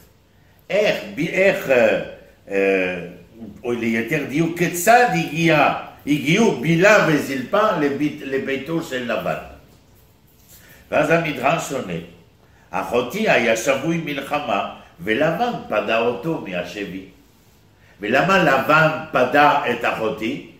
[0.70, 1.70] איך, איך,
[3.64, 5.74] או ליתר דיוק, כיצד הגיע,
[6.06, 9.38] הגיעו בילה וזלפה לבית, לביתו של לבן?
[10.90, 11.98] ואז המדרש עונה,
[12.70, 17.04] אחותי היה שבוי מלחמה, ולבן פדה אותו מהשבי.
[18.00, 20.50] ולמה לבן פדה את אחותי?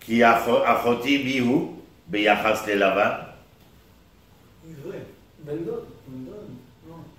[0.00, 3.10] כי אח, אחותי מי הוא ביחס ללבן?
[4.64, 5.84] בן דוד.
[6.08, 6.44] בן דוד.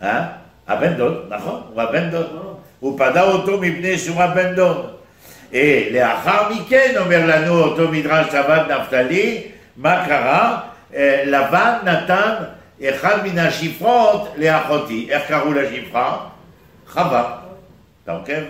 [0.02, 0.43] אה?
[0.67, 2.28] הבן דוד, נכון, הוא הבן דוד.
[2.36, 2.56] לא.
[2.80, 4.89] הוא פדה אותו מפני שהוא הבן דוד.
[5.54, 9.41] אה, לאחר מכן, אומר לנו אותו מדרש שבת נפתלי,
[9.78, 10.60] מה קרה?
[10.95, 12.34] אה, לבן נתן
[12.89, 15.08] אחד מן השפרות לאחותי.
[15.10, 16.17] איך קראו לשפחה?
[16.88, 17.36] חווה.
[18.04, 18.41] אתה עוקב?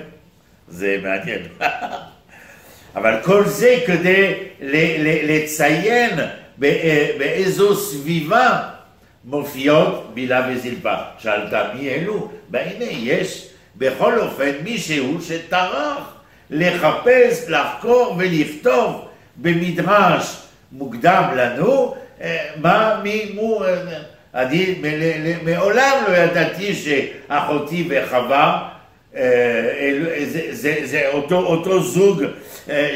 [0.68, 1.40] זה מעניין.
[2.96, 6.20] אבל כל זה כדי ל- ל- לציין
[6.58, 6.68] בא-
[7.20, 8.60] באיזו סביבה
[9.26, 10.96] מופיעות בילה וזלפה.
[11.18, 12.30] שאלת מי אלו?
[12.50, 16.14] והנה יש בכל אופן מישהו שטרח
[16.50, 20.38] לחפש, לחקור ולכתוב במדרש
[20.72, 23.76] מוקדם לנו אה, מה, מי, מו, אה,
[24.34, 24.76] אני
[25.44, 28.70] מעולם לא ידעתי שאחותי וחווה
[29.16, 32.24] אה, זה, זה, זה אותו, אותו זוג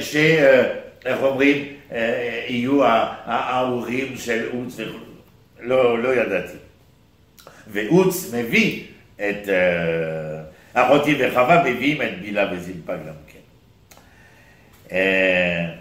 [0.02, 0.16] ש...
[1.06, 1.66] איך אומרים,
[2.48, 2.84] יהיו
[3.26, 5.07] ההורים של עוץ וכו'.
[5.67, 6.58] לא, לא ידעתי.
[7.67, 8.84] ועוץ מביא
[9.15, 13.39] את אה, אחותי וחווה, מביאים את בילה וזלפה גם כן.
[14.91, 15.73] אה,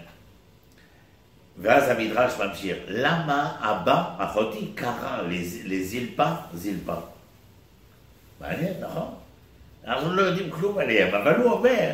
[1.61, 6.95] ואז המדרש ממשיך, למה אבא, אחותי, קרא לז- לזלפה, זלפה?
[8.41, 9.13] מעניין, נכון?
[9.87, 11.91] אנחנו לא יודעים כלום עליהם, אבל הוא אומר,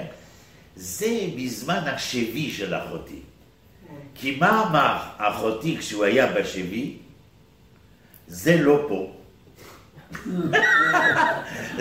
[0.75, 3.19] זה בזמן השבי של אחותי.
[4.15, 6.97] כי מה אמר אחותי כשהוא היה בשבי?
[8.33, 9.11] זה לא פה.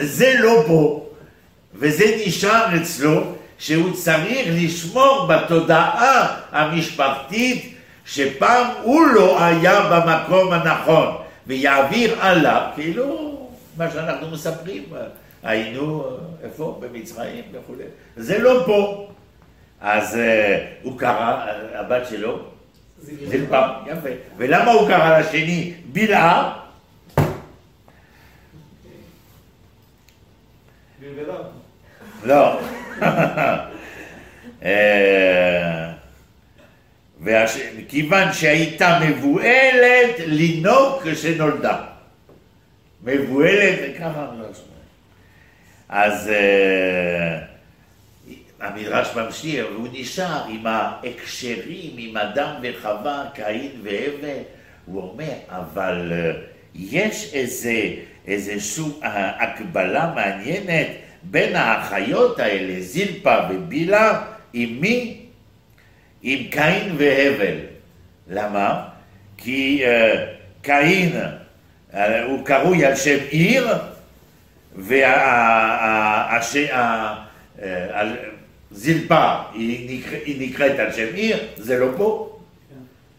[0.00, 1.06] זה לא פה.
[1.74, 3.22] וזה נשאר אצלו,
[3.58, 13.38] שהוא צריך לשמור בתודעה המשפחתית שפעם הוא לא היה במקום הנכון, ויעביר הלאה, כאילו
[13.76, 14.84] מה שאנחנו מספרים,
[15.42, 16.04] היינו,
[16.42, 16.80] איפה?
[16.82, 17.84] במצרים וכולי.
[18.16, 19.08] זה לא פה.
[19.80, 22.38] אז אה, הוא קרא, הבת שלו,
[23.02, 24.08] זלפה, יפה.
[24.36, 26.58] ולמה הוא קרא לשני בלעה?
[32.24, 32.60] לא.
[34.64, 35.92] אה,
[37.88, 41.80] כיוון שהייתה מבוהלת לינוק כשנולדה.
[43.02, 44.46] מבוהלת, ככה אני לא.
[45.88, 47.38] אז אה,
[48.62, 54.42] המדרש ממשיך, והוא נשאר עם ההקשרים, עם אדם וחווה, קין והבל.
[54.84, 56.30] הוא אומר, אבל אה,
[56.74, 57.80] יש איזה,
[58.26, 60.86] איזושהי אה, הקבלה מעניינת
[61.22, 65.20] בין האחיות האלה, זילפה ובילה, עם מי?
[66.22, 67.56] עם קין והבל.
[68.30, 68.88] למה?
[69.36, 70.26] כי אה,
[70.62, 71.12] קין
[72.26, 73.68] הוא קרוי על שם עיר,
[78.72, 82.38] והזלפה היא נקרא- היא נקראת על שם עיר, זה לא פה.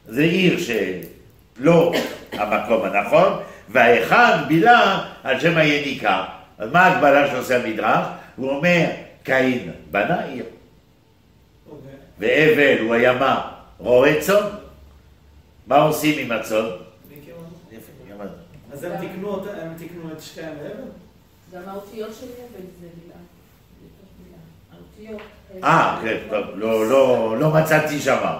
[0.07, 1.93] זה עיר שלא
[2.31, 3.33] המקום הנכון,
[3.69, 6.25] והאחד בילה על שם היניקה.
[6.57, 8.05] אז מה ההגבלה שעושה המדרש?
[8.35, 8.85] הוא אומר,
[9.23, 10.45] קין בנה עיר,
[11.69, 11.91] אוקיי.
[12.19, 13.51] והבל הוא היה מה?
[13.77, 14.47] רועה צאן.
[15.67, 16.65] מה עושים עם הצאן?
[18.71, 18.83] אז.
[18.83, 18.91] הם
[19.77, 20.81] תיקנו את שתיהם להבל?
[21.53, 23.12] גם האותיות של הבל זה.
[25.63, 28.39] אה, כן, טוב, לא, לא, לא מצאתי שמה.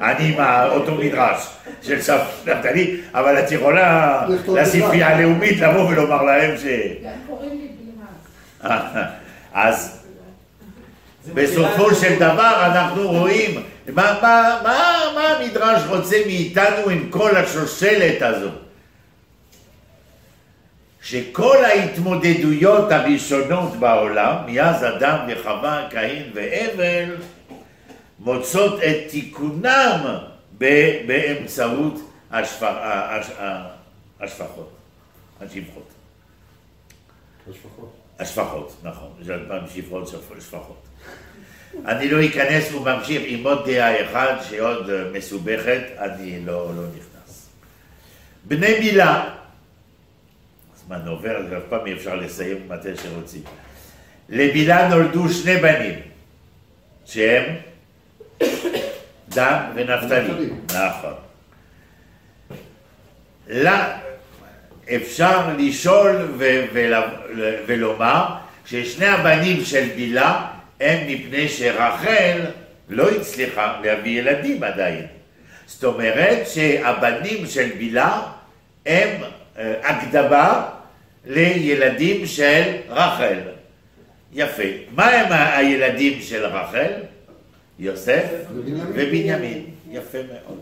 [0.00, 1.48] אני עם אותו מדרש
[1.82, 5.08] של סבתא נפתלי, אבל את יכולה לספרייה.
[5.08, 6.64] הלאומית לבוא ולומר להם ש...
[7.26, 7.68] קוראים לי
[8.62, 9.06] בלהה.
[9.68, 10.00] אז
[11.34, 14.60] בסופו של דבר אנחנו רואים מה,
[15.16, 18.48] המדרש רוצה מאיתנו עם כל השושלת הזו.
[21.04, 27.16] שכל ההתמודדויות הראשונות בעולם, מאז אדם וחווה, קין והבל,
[28.18, 30.16] מוצאות את תיקונם
[31.06, 31.94] באמצעות
[32.32, 33.30] השפ- הש-
[34.20, 34.70] השפחות,
[35.40, 35.88] השפחות.
[37.50, 37.92] השפחות.
[38.18, 40.82] השפחות, נכון, זה פעם שפחות שפ- שפחות.
[41.86, 47.48] אני לא אכנס, הוא ממשיך עם עוד דעה אחת שעוד מסובכת, אני לא, לא נכנס.
[48.44, 49.30] בני מילה,
[50.84, 53.42] הזמן עובר, אז אף פעם אי אפשר לסיים מתי שרוצים.
[54.28, 55.94] לבילה נולדו שני בנים,
[57.04, 57.54] שהם
[59.28, 60.28] דן ונפתלי.
[60.28, 60.50] נפתלי.
[60.68, 61.14] נכון.
[63.48, 63.98] לה,
[64.96, 66.32] אפשר לשאול
[67.66, 68.26] ולומר
[68.66, 70.46] ששני הבנים של בילה
[70.80, 72.40] הם מפני שרחל
[72.88, 75.06] לא הצליחה להביא ילדים עדיין.
[75.66, 78.22] זאת אומרת שהבנים של בילה
[78.86, 79.22] הם
[79.56, 80.70] הקדמה
[81.26, 83.38] לילדים של רחל.
[84.32, 84.62] יפה.
[84.90, 86.92] מה הם הילדים של רחל?
[87.78, 88.24] יוסף
[88.94, 89.66] ובנימין.
[89.90, 90.60] יפה מאוד.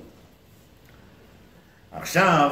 [1.93, 2.51] עכשיו,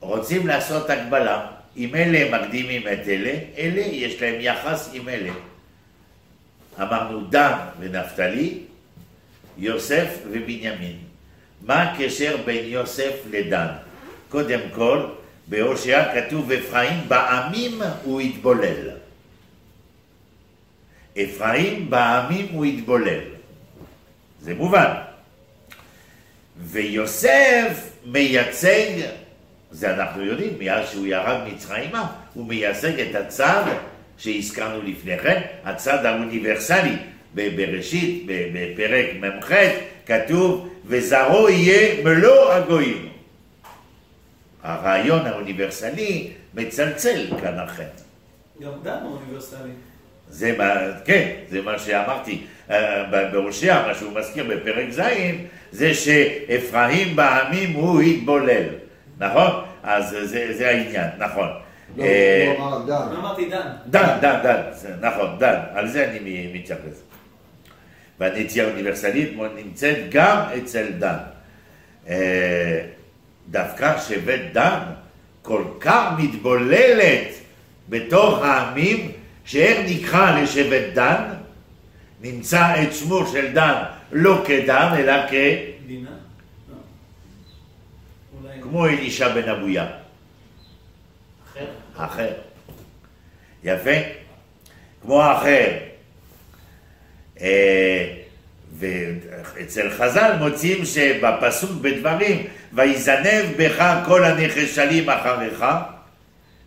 [0.00, 1.46] רוצים לעשות הקבלה.
[1.76, 5.32] אם אלה מקדימים את אלה, אלה יש להם יחס עם אלה.
[6.80, 8.58] אמרנו דן ונפתלי,
[9.58, 10.96] יוסף ובנימין.
[11.62, 13.66] מה הקשר בין יוסף לדן?
[14.30, 15.04] קודם כל,
[15.46, 18.90] בהושע כתוב אפרים בעמים הוא יתבולל.
[21.22, 23.20] אפרים בעמים הוא יתבולל.
[24.40, 24.92] זה מובן.
[26.62, 28.90] ויוסף מייצג,
[29.70, 33.64] זה אנחנו יודעים, מאז שהוא ירד מצרימה, הוא מייצג את הצד
[34.18, 36.96] שהזכרנו לפני כן, הצד האוניברסלי.
[37.34, 39.52] בבראשית, בפרק מ"ח,
[40.06, 43.09] כתוב, וזרעו יהיה מלוא הגויים.
[44.62, 47.86] הרעיון האוניברסלי מצלצל כאן אכן.
[48.62, 49.70] גם דן הוא אוניברסלי.
[50.28, 55.00] זה מה, כן, זה מה שאמרתי אה, ב- בהושע, מה שהוא מזכיר בפרק ז',
[55.72, 58.64] זה שאפרים בעמים הוא יתבולל,
[59.18, 59.50] נכון?
[59.82, 61.48] אז זה, זה העניין, נכון.
[61.96, 63.16] לא, אה, הוא אמר דן.
[63.16, 63.68] אמרתי דן.
[63.86, 67.02] דן, דן, דן, זה נכון, דן, על זה אני מתייחס.
[68.20, 71.16] והנטייה האוניברסלית נמצאת גם אצל דן.
[73.50, 74.80] דווקא שבית דן
[75.42, 77.28] כל כך מתבוללת
[77.88, 79.12] בתוך העמים,
[79.44, 81.24] שאיך נקרא לשבט דן?
[82.20, 83.82] נמצא את שמו של דן
[84.12, 85.26] לא כדן, אלא
[85.86, 86.10] דינה?
[86.70, 88.50] לא.
[88.62, 89.86] כמו אלישע בן אבויה.
[91.46, 91.66] אחר?
[91.96, 92.32] אחר.
[93.64, 93.90] יפה?
[95.02, 95.68] כמו האחר.
[97.40, 98.19] אה,
[98.80, 105.64] ואצל חז"ל מוצאים שבפסוק בדברים, ויזנב בך כל הנחשלים אחריך,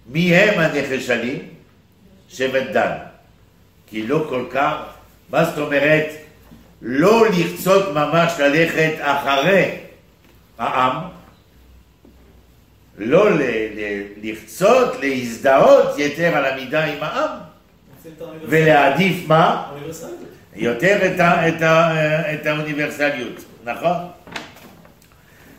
[0.08, 1.40] מי הם הנחשלים?
[2.30, 2.98] שבט דן.
[3.88, 4.74] כי לא כל כך,
[5.30, 6.06] מה זאת אומרת?
[6.82, 9.78] לא לרצות ממש ללכת אחרי
[10.58, 10.96] העם,
[12.98, 13.30] לא
[14.22, 17.38] לרצות, להזדהות יתר על המידה עם העם.
[18.48, 19.66] ולהעדיף מה?
[19.68, 20.33] האוניברסליות.
[20.56, 23.98] יותר את, ה, את, ה, את האוניברסליות, נכון?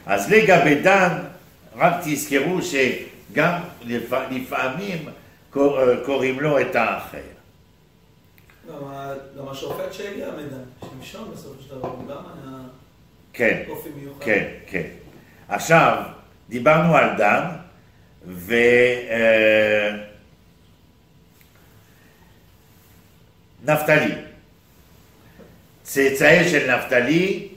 [0.07, 1.19] אז לגבי דן,
[1.77, 5.09] רק תזכרו שגם לפ, לפעמים
[5.51, 7.19] קור, קוראים לו את האחר.
[9.39, 12.59] גם השופט שהגיע מדן, שמשון בסופו של דבר, הוא גם היה
[13.33, 14.25] כן, אופי מיוחד.
[14.25, 14.87] כן, כן.
[15.49, 16.03] עכשיו,
[16.49, 17.45] דיברנו על דן,
[18.27, 18.55] ו...
[19.11, 19.91] אה,
[23.65, 24.15] נפתלי.
[25.85, 27.49] צאצאי של נפתלי,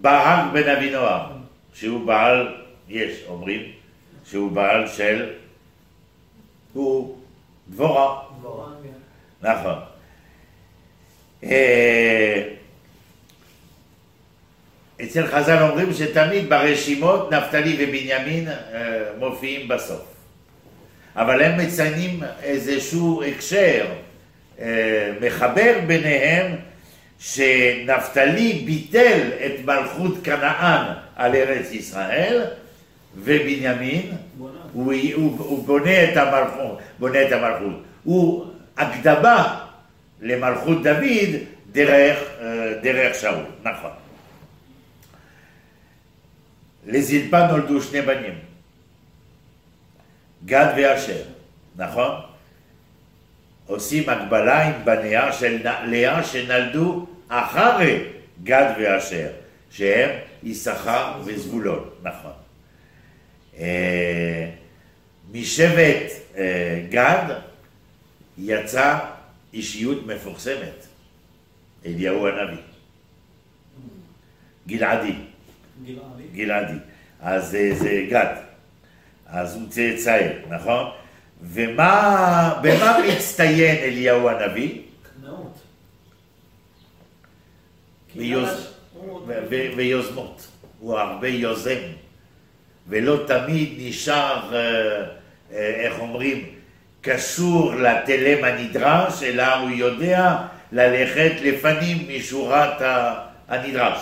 [0.00, 1.30] ברק בן אבינועם,
[1.74, 2.54] שהוא בעל,
[2.88, 3.62] יש אומרים,
[4.30, 5.32] שהוא בעל של,
[6.72, 7.18] הוא
[7.68, 8.22] דבורה.
[8.40, 9.48] דבורה, כן.
[9.48, 9.78] נכון.
[11.44, 12.42] אה,
[15.02, 18.54] אצל חז"ל אומרים שתמיד ברשימות נפתלי ובנימין אה,
[19.18, 20.14] מופיעים בסוף.
[21.16, 23.86] אבל הם מציינים איזשהו הקשר
[24.58, 26.56] אה, מחבר ביניהם
[27.18, 32.44] שנפתלי ביטל את מלכות כנען על ארץ ישראל
[33.16, 34.58] ובנימין בונה.
[34.72, 37.82] הוא, הוא, הוא בונה את המלכות, בונה את המלכות.
[38.04, 38.46] הוא
[38.76, 39.64] הקדמה
[40.20, 41.30] למלכות דוד
[41.72, 43.90] דרך, אה, דרך שאול, נכון.
[46.86, 48.38] לזלפה נולדו שני בנים,
[50.44, 51.22] גד ואשר,
[51.76, 52.33] נכון?
[53.66, 58.04] עושים הקבלה עם בניה של לאה שנולדו אחרי
[58.42, 59.28] גד ואשר,
[59.70, 60.10] שהם
[60.42, 62.32] יששכר וזבולון, נכון.
[63.58, 64.50] אה,
[65.32, 67.34] משבט אה, גד
[68.38, 68.98] יצא
[69.52, 70.86] אישיות מפורסמת,
[71.86, 72.62] אליהו הנביא,
[74.66, 75.14] גלעדי,
[75.84, 76.22] גלעדי.
[76.34, 76.78] גלעדי,
[77.20, 78.34] אז אה, זה גד,
[79.26, 80.90] אז הוא צאצאי, נכון?
[81.52, 84.78] ומה, במה מצטיין אליהו הנביא?
[85.20, 85.58] קנאות.
[88.16, 88.74] ויוז-
[89.76, 90.46] ויוזמות,
[90.78, 91.78] הוא הרבה יוזם,
[92.88, 94.58] ולא תמיד נשאר, אה,
[95.52, 96.44] אה, איך אומרים,
[97.00, 100.36] קשור לתלם הנדרש, אלא הוא יודע
[100.72, 102.82] ללכת לפנים משורת
[103.48, 103.98] הנדרש.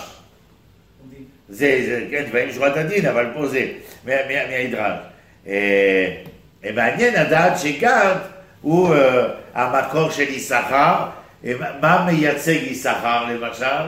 [1.49, 3.65] זה, זה, כן, לפעמים שורת הדין, אבל פה זה
[4.05, 4.99] מה- מה- מהנדרש.
[5.47, 6.23] אה,
[6.71, 8.15] מעניין לדעת שגד
[8.61, 11.09] הוא אה, המקור של יששכר.
[11.45, 13.87] אה, מה מייצג יששכר למשל?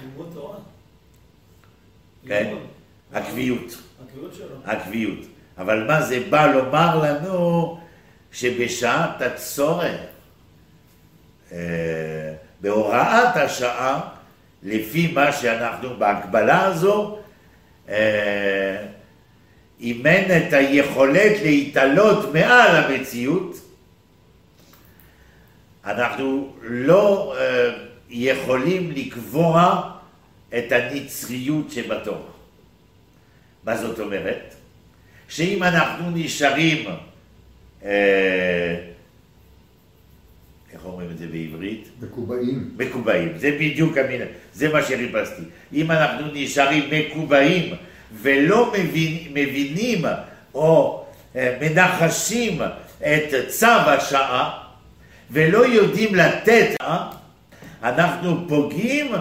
[0.00, 0.56] לימוד תורה.
[2.26, 2.54] כן.
[3.12, 3.76] הקביעות.
[4.04, 4.56] הקביעות שלו.
[4.64, 5.18] הקביעות.
[5.58, 7.78] אבל מה זה בא לומר לנו
[8.32, 10.00] שבשעת הצורך,
[11.52, 14.00] אה, בהוראת השעה,
[14.62, 17.18] לפי מה שאנחנו בהקבלה הזו,
[19.80, 23.60] אימן את היכולת להתעלות מעל המציאות.
[25.84, 27.70] אנחנו לא אה,
[28.10, 29.90] יכולים לקבוע
[30.58, 32.30] את הנצחיות שבתורה.
[33.64, 34.54] מה זאת אומרת?
[35.28, 36.88] שאם אנחנו נשארים,
[37.84, 38.76] אה,
[40.72, 41.88] איך אומרים את זה בעברית?
[42.00, 42.70] מקובעים.
[42.76, 45.42] מקובעים, זה בדיוק המילה, זה מה שחיפשתי.
[45.72, 47.74] אם אנחנו נשארים מקובעים
[48.22, 50.04] ולא מבין, מבינים
[50.54, 51.04] או
[51.36, 52.60] אה, מנחשים
[53.00, 54.58] את צו השעה
[55.30, 57.06] ולא יודעים לתת, אה,
[57.82, 59.12] אנחנו פוגעים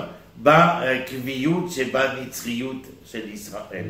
[0.44, 2.76] בקביעות שבנצחיות
[3.06, 3.84] של ישראל.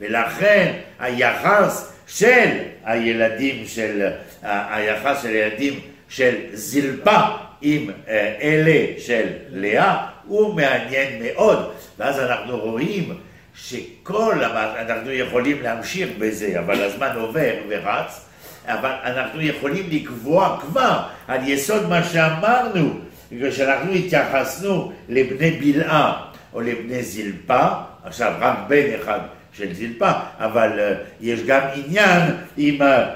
[0.00, 2.48] ולכן היחס של
[2.84, 4.08] הילדים של,
[4.42, 7.20] ה- היחס של הילדים של זלפה
[7.62, 9.96] עם אה, אלה של לאה
[10.26, 11.70] הוא מעניין מאוד.
[11.98, 13.14] ואז אנחנו רואים
[13.56, 14.44] שכל,
[14.78, 18.20] אנחנו יכולים להמשיך בזה, אבל הזמן עובר ורץ,
[18.66, 23.00] אבל אנחנו יכולים לקבוע כבר על יסוד מה שאמרנו,
[23.42, 27.66] כשאנחנו התייחסנו לבני בלעה או לבני זלפה,
[28.04, 29.20] עכשיו רק בן אחד
[29.52, 32.20] של זלפה, אבל אה, יש גם עניין
[32.56, 33.10] עם, אה,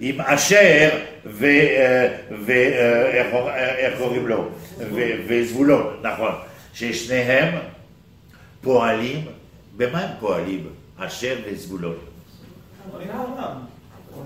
[0.00, 0.90] עם אשר
[1.26, 1.44] ו...
[1.44, 2.08] אה,
[3.78, 4.48] איך קוראים לו?
[5.28, 6.32] וזבולון, נכון,
[6.74, 7.58] ששניהם
[8.62, 9.24] פועלים,
[9.76, 10.66] במה הם פועלים?
[10.98, 11.96] אשר וזבולון.
[12.92, 13.08] בונים.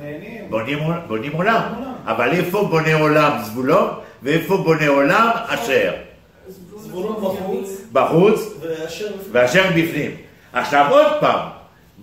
[0.01, 0.51] נהנים.
[0.51, 1.63] בונים, עול- בונים עולם,
[2.07, 3.89] אבל איפה בונה עולם זבולון
[4.23, 5.93] ואיפה בונה עולם אשר?
[6.77, 7.17] זבולון
[7.93, 8.53] בחוץ.
[9.33, 10.11] ואשר בפנים.
[10.53, 11.49] עכשיו עוד פעם,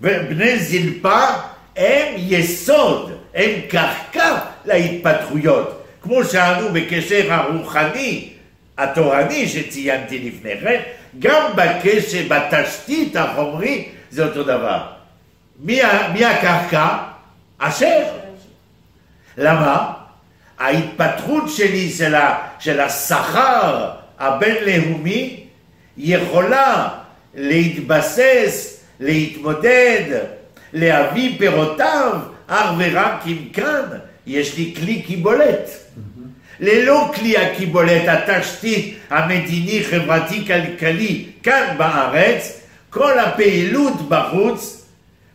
[0.00, 1.20] בני זלפה
[1.76, 5.76] הם יסוד, הם קרקע להתפתחויות.
[6.02, 8.28] כמו שאמרו בקשר הרוחני,
[8.78, 10.80] התורני שציינתי לפני כן,
[11.18, 14.82] גם בקשר, בתשתית החומרי, זה אותו דבר.
[15.60, 15.80] מי,
[16.12, 16.96] מי הקרקע?
[17.58, 18.02] אשר.
[19.38, 19.92] למה?
[20.58, 25.44] ההתפתחות שלי של, ה, של השכר הבינלאומי
[25.96, 26.88] יכולה
[27.34, 30.18] להתבסס, להתמודד,
[30.72, 33.82] להביא פירותיו אך ורק אם כאן
[34.26, 35.70] יש לי כלי קיבולת.
[36.60, 44.84] ללא כלי הקיבולת, התשתית המדיני-חברתי-כלכלי כאן בארץ, כל הפעילות בחוץ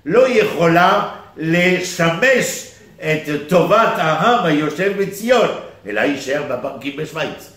[0.05, 2.67] לא יכולה לשמש
[2.99, 5.47] את טובת העם היושב בציון,
[5.87, 7.51] אלא יישאר בבנקים בשוויץ.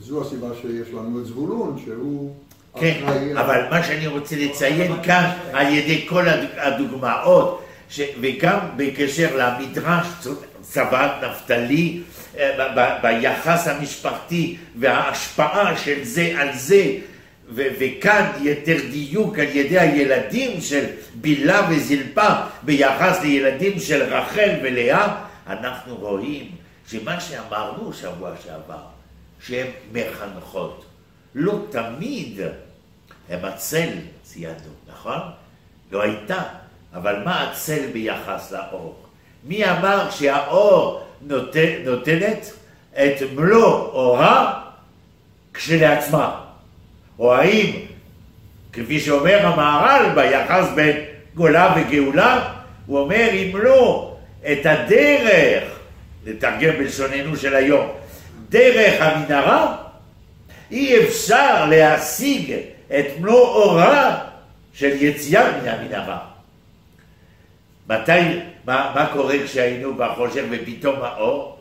[0.00, 2.34] זו הסיבה שיש לנו את זבולון, שהוא
[2.80, 3.00] כן,
[3.38, 7.60] אבל מה שאני רוצה לציין כאן על ידי כל הד- הדוגמאות.
[8.20, 10.06] וגם בקשר למדרש
[10.74, 12.00] צבאת נפתלי,
[12.38, 16.84] אה, ביחס המשפחתי וההשפעה של זה על זה,
[17.48, 22.28] וכאן יותר דיוק על ידי הילדים של בילה וזלפה
[22.62, 26.50] ביחס לילדים של רחל ולאה, אנחנו רואים
[26.88, 28.82] שמה שאמרנו שבוע שעבר,
[29.46, 30.84] שהן מחנכות.
[31.34, 32.40] לא תמיד
[33.28, 33.88] הם הצל,
[34.22, 35.20] ציינו, נכון?
[35.92, 36.42] לא הייתה,
[36.94, 39.03] אבל מה הצל ביחס לאור?
[39.44, 42.52] מי אמר שהאור נותן, נותנת
[42.92, 44.60] את מלוא אורה
[45.54, 46.40] כשלעצמה?
[47.18, 47.70] או האם,
[48.72, 50.96] כפי שאומר המהר"ל ביחס בין
[51.34, 52.50] גולה וגאולה,
[52.86, 54.16] הוא אומר אם לא
[54.52, 55.78] את הדרך,
[56.26, 57.88] לתרגם בלשוננו של היום,
[58.48, 59.76] דרך המנהרה,
[60.70, 62.54] אי אפשר להשיג
[62.86, 64.18] את מלוא אורה
[64.74, 66.33] של יציאה מן המנהרה.
[67.88, 68.12] מתי,
[68.66, 71.58] מה, מה קורה כשהיינו בחושך ופתאום האור?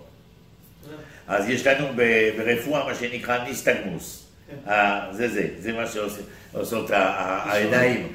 [1.27, 1.87] אז יש לנו
[2.37, 4.23] ברפואה מה שנקרא ניסטגמוס.
[4.67, 8.07] אה, זה זה, זה מה שעושות ה- ה- העיניים.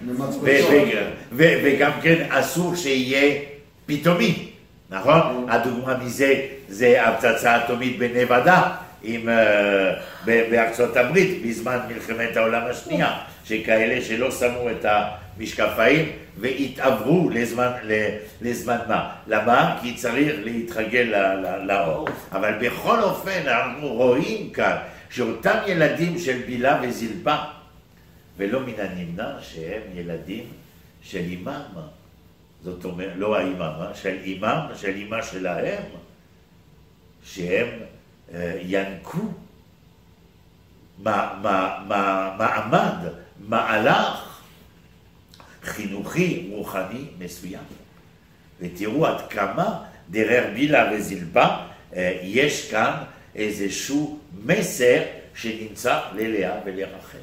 [1.62, 3.40] וגם כן אסור שיהיה
[3.86, 4.48] פתאומי,
[4.90, 5.46] נכון?
[5.50, 6.34] הדוגמה מזה
[6.68, 8.62] זה הפצצה האטומית בנבדה,
[9.02, 9.92] עם, אה,
[10.24, 13.12] בארצות הברית בזמן מלחמת העולם השנייה,
[13.44, 14.84] שכאלה שלא שמו את
[15.38, 17.70] המשקפיים והתעברו לזמן,
[18.42, 19.14] לזמן מה.
[19.26, 19.78] למה?
[19.82, 21.14] כי צריך להתרגל
[21.62, 22.08] לאור.
[22.32, 24.76] אבל בכל אופן אנחנו רואים כאן
[25.10, 27.36] שאותם ילדים של בילה וזלפה,
[28.36, 30.44] ולא מן הנמנע שהם ילדים
[31.02, 31.62] של אימם.
[32.64, 35.82] זאת אומרת, לא האימם, של אימם, של אימה שלהם,
[37.24, 37.68] שהם
[38.34, 39.18] אה, ינקו
[41.02, 42.94] מה- מה- מה- מעמד,
[43.48, 44.27] מהלך
[45.68, 47.62] חינוכי, רוחני מסוים.
[48.60, 51.46] ותראו עד כמה דרך בילה וזלפה
[51.96, 52.92] אה, יש כאן
[53.36, 55.02] איזשהו מסר
[55.34, 57.18] שנמצא ללאה ולרחל.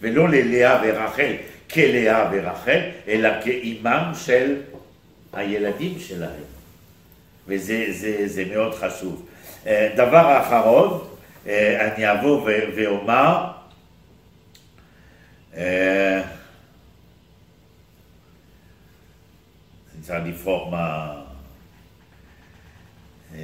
[0.00, 1.32] ולא ללאה ורחל
[1.72, 4.56] כלאה ורחל, אלא כאימם של
[5.32, 6.44] הילדים שלהם.
[7.46, 9.26] וזה זה, זה מאוד חשוב.
[9.66, 11.08] אה, דבר אחרון,
[11.46, 13.44] אה, אני אבוא ואומר,
[20.08, 21.14] צריך לבחור מה...
[23.34, 23.40] אה,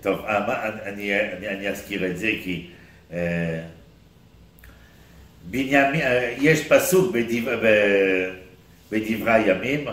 [0.00, 2.66] טוב, אה, אני, אני, אני אזכיר את זה כי
[3.12, 3.60] אה,
[5.50, 6.00] בנימין,
[6.40, 7.60] יש פסוק בדבר,
[8.92, 9.84] בדברי הימים,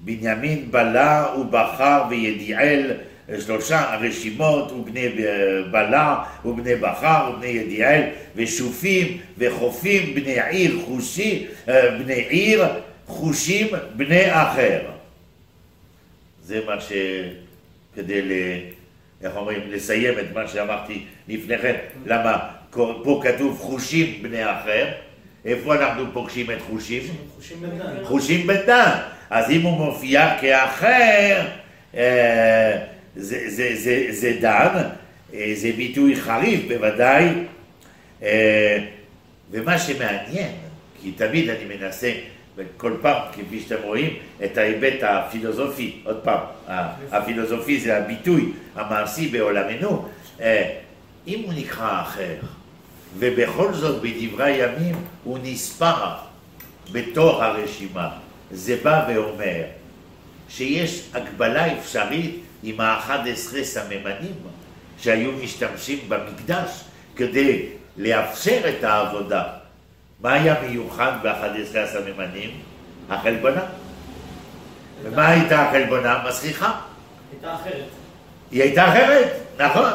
[0.00, 2.92] בנימין בלע ובחר וידיעאל,
[3.40, 5.08] שלושה רשימות, ובני
[5.70, 8.02] בלע ובני בחר ובני ידיעאל,
[8.36, 12.64] ושופים וחופים, בני עיר חושי, בני עיר
[13.06, 14.99] חושים בני אחר.
[16.50, 16.92] זה מה ש...
[17.94, 18.32] כדי ל...
[19.22, 19.60] איך אומרים?
[19.68, 21.76] לסיים את מה שאמרתי לפני כן.
[22.06, 22.50] למה?
[22.70, 24.88] פה כתוב חושים בני אחר.
[25.44, 27.02] איפה אנחנו פוגשים את חושים?
[27.36, 28.04] חושים בדן.
[28.04, 28.98] חושים בדן.
[29.30, 31.46] אז אם הוא מופיע כאחר,
[31.94, 32.78] אה,
[33.16, 34.82] זה, זה, זה, זה דן,
[35.34, 37.28] אה, זה ביטוי חריף בוודאי.
[38.22, 38.78] אה,
[39.50, 40.52] ומה שמעניין,
[41.02, 42.12] כי תמיד אני מנסה,
[42.76, 46.40] כל פעם, כפי שאתם רואים, את ההיבט הפילוסופי, עוד פעם,
[47.12, 50.08] הפילוסופי זה הביטוי המעשי בעולמנו,
[50.40, 50.78] אה,
[51.26, 52.34] אם הוא נקרא אחר,
[53.18, 54.94] ובכל זאת בדברי הימים
[55.24, 56.14] הוא נספר
[56.92, 58.08] בתוך הרשימה,
[58.50, 59.62] זה בא ואומר
[60.48, 64.34] שיש הגבלה אפשרית עם ה-11 סממנים
[64.98, 66.84] שהיו משתמשים במקדש
[67.16, 69.59] כדי לאפשר את העבודה.
[70.22, 72.50] מה היה מיוחד ב-11 הסממנים?
[73.10, 73.62] החלבונה.
[75.02, 76.22] ומה הייתה החלבונה?
[76.28, 76.72] מסריחה.
[77.32, 77.84] הייתה אחרת.
[78.50, 79.90] היא הייתה אחרת, נכון.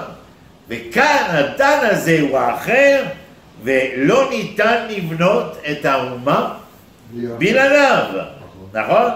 [0.67, 3.03] וכאן הדן הזה הוא האחר,
[3.63, 6.57] ולא ניתן לבנות את האומה
[7.13, 8.23] בלעדיו,
[8.73, 9.11] נכון?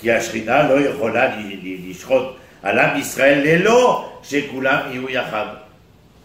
[0.00, 2.26] כי השכינה לא יכולה לשחוט
[2.62, 5.46] על עם ישראל ללא שכולם יהיו יחד.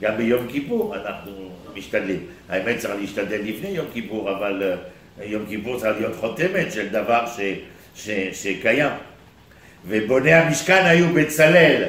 [0.01, 1.31] גם ביום כיפור אנחנו
[1.75, 2.25] משתדלים.
[2.49, 4.63] האמת צריך להשתדל לפני יום כיפור, אבל
[5.19, 7.39] אה, יום כיפור צריך להיות חותמת של דבר ש,
[7.95, 8.91] ש, שקיים.
[9.87, 11.83] ובוני המשכן היו בצלאל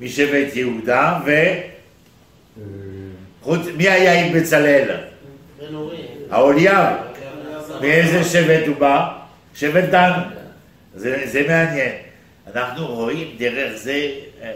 [0.00, 1.20] משבט יהודה,
[3.42, 4.90] וחוץ, מי היה עם בצלאל?
[6.30, 6.94] האוליאב.
[7.80, 9.08] מאיזה שבט הוא בא?
[9.54, 10.12] שבט דן.
[10.94, 11.92] זה, זה מעניין.
[12.54, 14.10] אנחנו רואים דרך זה,
[14.42, 14.52] אה,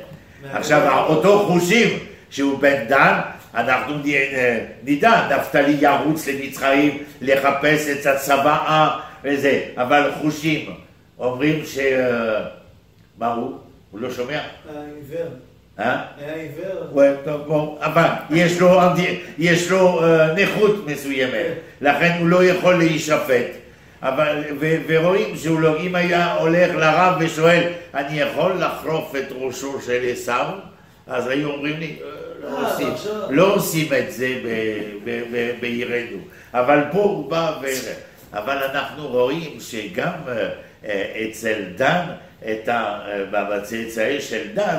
[0.52, 1.98] עכשיו אותו חושים
[2.32, 3.20] שהוא בן דן,
[3.54, 10.70] אנחנו אה, נדע, נפתלי ירוץ למצרים לחפש את הצוואה וזה, אבל חושים
[11.18, 11.78] אומרים ש...
[11.78, 12.44] אה,
[13.18, 13.58] מה הוא?
[13.90, 14.30] הוא לא שומע?
[14.32, 15.28] היה עיוור.
[15.78, 16.02] אה?
[16.18, 17.14] היה עיוור.
[17.24, 18.80] טוב, בוא, אבל יש לו,
[19.38, 20.00] יש לו
[20.42, 21.46] נכות מסוימת,
[21.80, 23.46] לכן הוא לא יכול להישפט.
[24.02, 27.62] אבל, ו, ורואים שהוא לא, אם היה הולך לרב ושואל,
[27.94, 30.46] אני יכול לחרוף את ראשו של עשיו?
[31.06, 34.40] אז היו אומרים לי, "אה, לא עושים, עכשיו." לא עושים את זה
[35.60, 36.18] בעירנו.
[36.54, 37.66] אבל פה הוא בא ו...
[38.32, 40.12] אבל אנחנו רואים שגם
[40.84, 42.06] אה, אצל דן,
[42.52, 44.76] את ה- אה, בצאצאי של דן,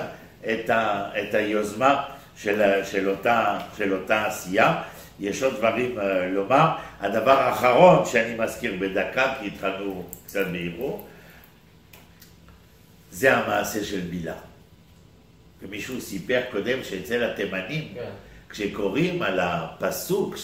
[0.51, 2.03] את, ה, את היוזמה
[2.37, 2.61] של,
[2.91, 4.81] של, אותה, של אותה עשייה.
[5.19, 6.67] יש עוד דברים אה, לומר.
[7.01, 11.07] הדבר האחרון שאני מזכיר בדקה, כי התחלנו קצת באיחור,
[13.11, 14.33] זה המעשה של בילה.
[15.63, 18.09] ומישהו סיפר קודם שאצל התימנים, כן.
[18.49, 20.35] כשקוראים על הפסוק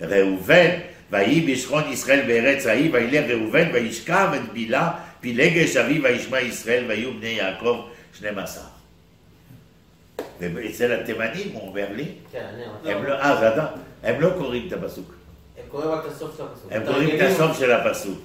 [0.00, 0.70] שראובן,
[1.10, 7.14] ויהי בשכון ישראל בארץ ההיא, וילך ראובן וישכב את בילה, פילגש אביו וישמע ישראל, ויהיו
[7.14, 7.84] בני יעקב
[8.14, 8.64] 12.
[10.40, 12.46] ואצל התימנים, הוא אומר לי, כן.
[12.84, 13.66] הם לא, אה, זה אתה,
[14.02, 15.14] הם לא קוראים את הפסוק,
[15.58, 16.72] הם קוראים רק את הסוף של הפסוק.
[16.72, 17.20] הם קוראים את.
[17.20, 18.18] הסוף של הפסוק.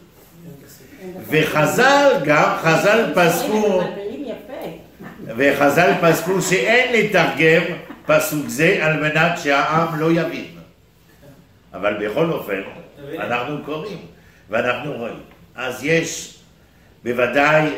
[1.29, 3.81] וחז"ל גם, חז"ל פסקו.
[5.27, 7.63] וחז"ל פסקו שאין לתרגם
[8.05, 10.47] פסוק זה על מנת שהעם לא יבין.
[11.73, 12.61] אבל בכל אופן,
[13.19, 13.97] אנחנו קוראים
[14.49, 15.19] ואנחנו רואים.
[15.55, 16.37] אז יש
[17.03, 17.69] בוודאי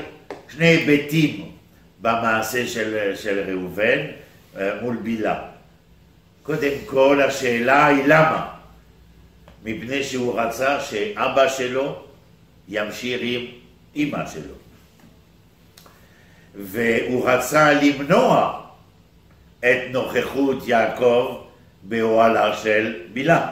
[0.49, 1.51] שני היבטים
[2.01, 3.99] במעשה של, של ראובן
[4.57, 5.41] אה, מול בילה.
[6.43, 8.47] קודם כל השאלה היא למה?
[9.63, 12.05] מפני שהוא רצה שאבא שלו
[12.67, 13.45] ימשיך עם
[13.95, 14.64] אמא שלו.
[16.57, 18.61] והוא רצה למנוע
[19.59, 21.37] את נוכחות יעקב
[21.83, 23.47] באוהלה של בילה.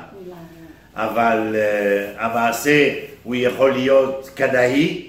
[0.96, 2.94] אבל uh, המעשה
[3.24, 5.08] הוא יכול להיות קנאי,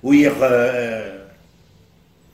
[0.00, 0.48] הוא יכול...
[0.48, 1.18] Uh,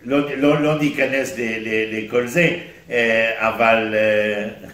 [0.03, 2.57] לא, לא, לא ניכנס ל, ל, לכל זה,
[2.89, 2.93] uh,
[3.39, 3.95] אבל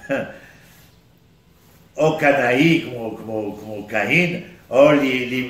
[0.09, 0.12] uh,
[1.99, 4.41] או קנאי כמו, כמו, כמו קהין,
[4.71, 4.93] או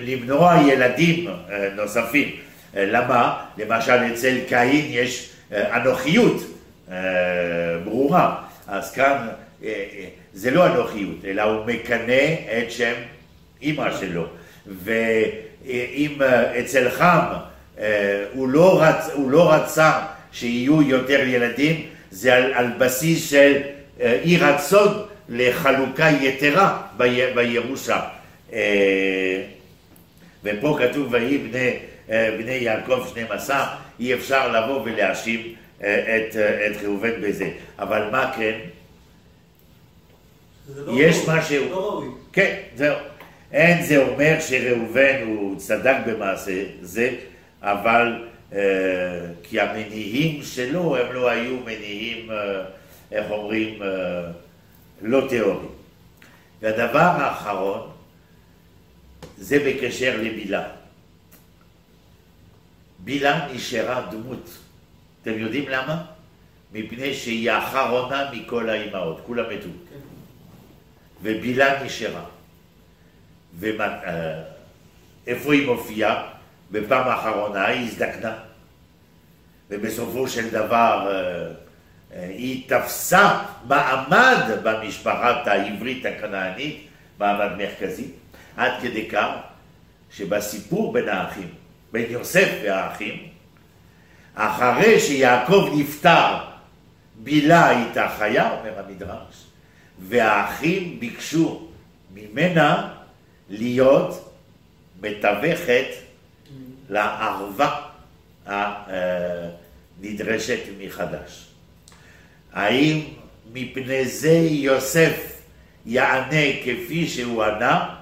[0.02, 2.30] למנוע ילדים uh, נוספים.
[2.74, 3.44] Uh, למה?
[3.58, 6.42] למשל אצל קהין יש uh, אנוכיות
[6.88, 6.92] uh,
[7.84, 9.28] ברורה, אז כאן
[10.32, 12.92] זה לא אנוכיות, אלא הוא מקנא את שם
[13.62, 14.26] אימא שלו.
[14.66, 16.18] ואם
[16.60, 17.18] אצל חם
[18.32, 19.92] הוא לא, רצ, הוא לא רצה
[20.32, 23.56] שיהיו יותר ילדים, זה על, על בסיס של
[24.00, 26.82] אי רצון לחלוקה יתרה
[27.34, 28.00] בירושה.
[30.44, 31.76] ופה כתוב ויהי בני,
[32.10, 37.50] בני יעקב 12, אי אפשר לבוא ולהאשים את, את ראובן בזה.
[37.78, 38.58] אבל מה כן?
[40.76, 41.70] לא יש ראוי, משהו.
[41.70, 42.08] לא ראוי.
[42.32, 42.96] כן, זהו.
[43.52, 47.14] אין זה אומר שראובן הוא צדק במעשה זה,
[47.62, 48.60] אבל אה,
[49.42, 52.62] כי המניעים שלו הם לא היו מניעים, אה,
[53.12, 53.88] איך אומרים, אה,
[55.02, 55.68] לא טהורים.
[56.60, 57.90] והדבר האחרון
[59.38, 60.68] זה בקשר לבילה.
[63.04, 64.50] בילה נשארה דמות.
[65.22, 66.04] אתם יודעים למה?
[66.72, 69.68] מפני שהיא האחרונה מכל האימהות, כולם מתו.
[69.90, 69.98] כן.
[71.22, 72.24] ובילה נשארה.
[73.58, 76.28] ואיפה היא מופיעה?
[76.70, 78.34] בפעם האחרונה היא הזדקנה.
[79.70, 81.52] ובסופו של דבר אה,
[82.12, 86.86] אה, היא תפסה מעמד במשפחת העברית הכנענית,
[87.18, 88.06] מעמד מרכזי,
[88.56, 89.28] עד כדי כך
[90.10, 91.48] שבסיפור בין האחים,
[91.92, 93.28] בין יוסף והאחים,
[94.34, 96.38] אחרי שיעקב נפטר,
[97.14, 99.44] בילה הייתה חיה, אומר המדרש,
[99.98, 101.68] והאחים ביקשו
[102.14, 102.94] ממנה
[103.50, 104.34] להיות
[105.02, 105.86] מתווכת
[106.88, 107.82] לערווה
[110.00, 111.46] הנדרשת מחדש.
[112.52, 113.04] האם
[113.52, 115.40] מפני זה יוסף
[115.86, 117.96] יענה כפי שהוא ענה?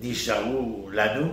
[0.00, 1.32] נשארו לנו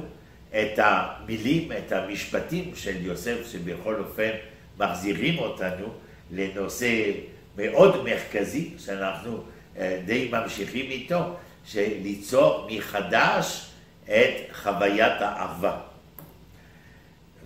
[0.53, 4.29] את המילים, את המשפטים של יוסף, שבכל אופן
[4.77, 5.87] מחזירים אותנו
[6.31, 7.11] לנושא
[7.57, 9.43] מאוד מרכזי, שאנחנו
[9.77, 11.35] אה, די ממשיכים איתו,
[11.65, 13.69] שליצור מחדש
[14.05, 15.77] את חוויית האהבה.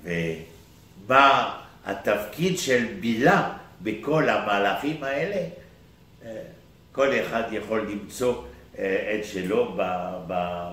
[0.04, 5.48] ומה התפקיד של בילה בכל המהלכים האלה?
[6.26, 6.42] אה,
[6.92, 8.44] כל אחד יכול למצוא
[8.80, 9.78] אה, את שלו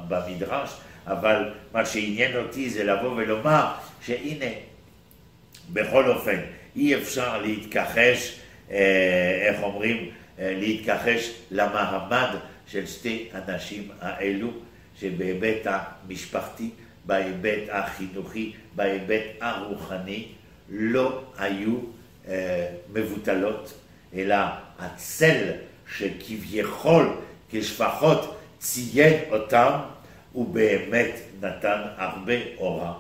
[0.09, 0.71] במדרש,
[1.07, 3.67] אבל מה שעניין אותי זה לבוא ולומר
[4.03, 4.51] שהנה,
[5.73, 6.41] בכל אופן,
[6.77, 8.39] אי אפשר להתכחש,
[8.71, 12.29] אה, איך אומרים, להתכחש למעמד
[12.67, 14.51] של שתי הנשים האלו,
[15.01, 16.71] שבהיבט המשפחתי,
[17.07, 20.27] בהיבט החינוכי, בהיבט הרוחני,
[20.69, 21.77] לא היו
[22.29, 23.75] אה, מבוטלות,
[24.15, 24.37] אלא
[24.79, 25.51] הצל
[25.97, 27.17] שכביכול
[27.51, 29.71] כשפחות ציין אותם,
[30.35, 32.95] הוא באמת נתן הרבה אורה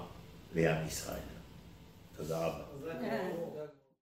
[0.54, 1.18] לעם ישראל.
[2.16, 2.64] תודה רבה.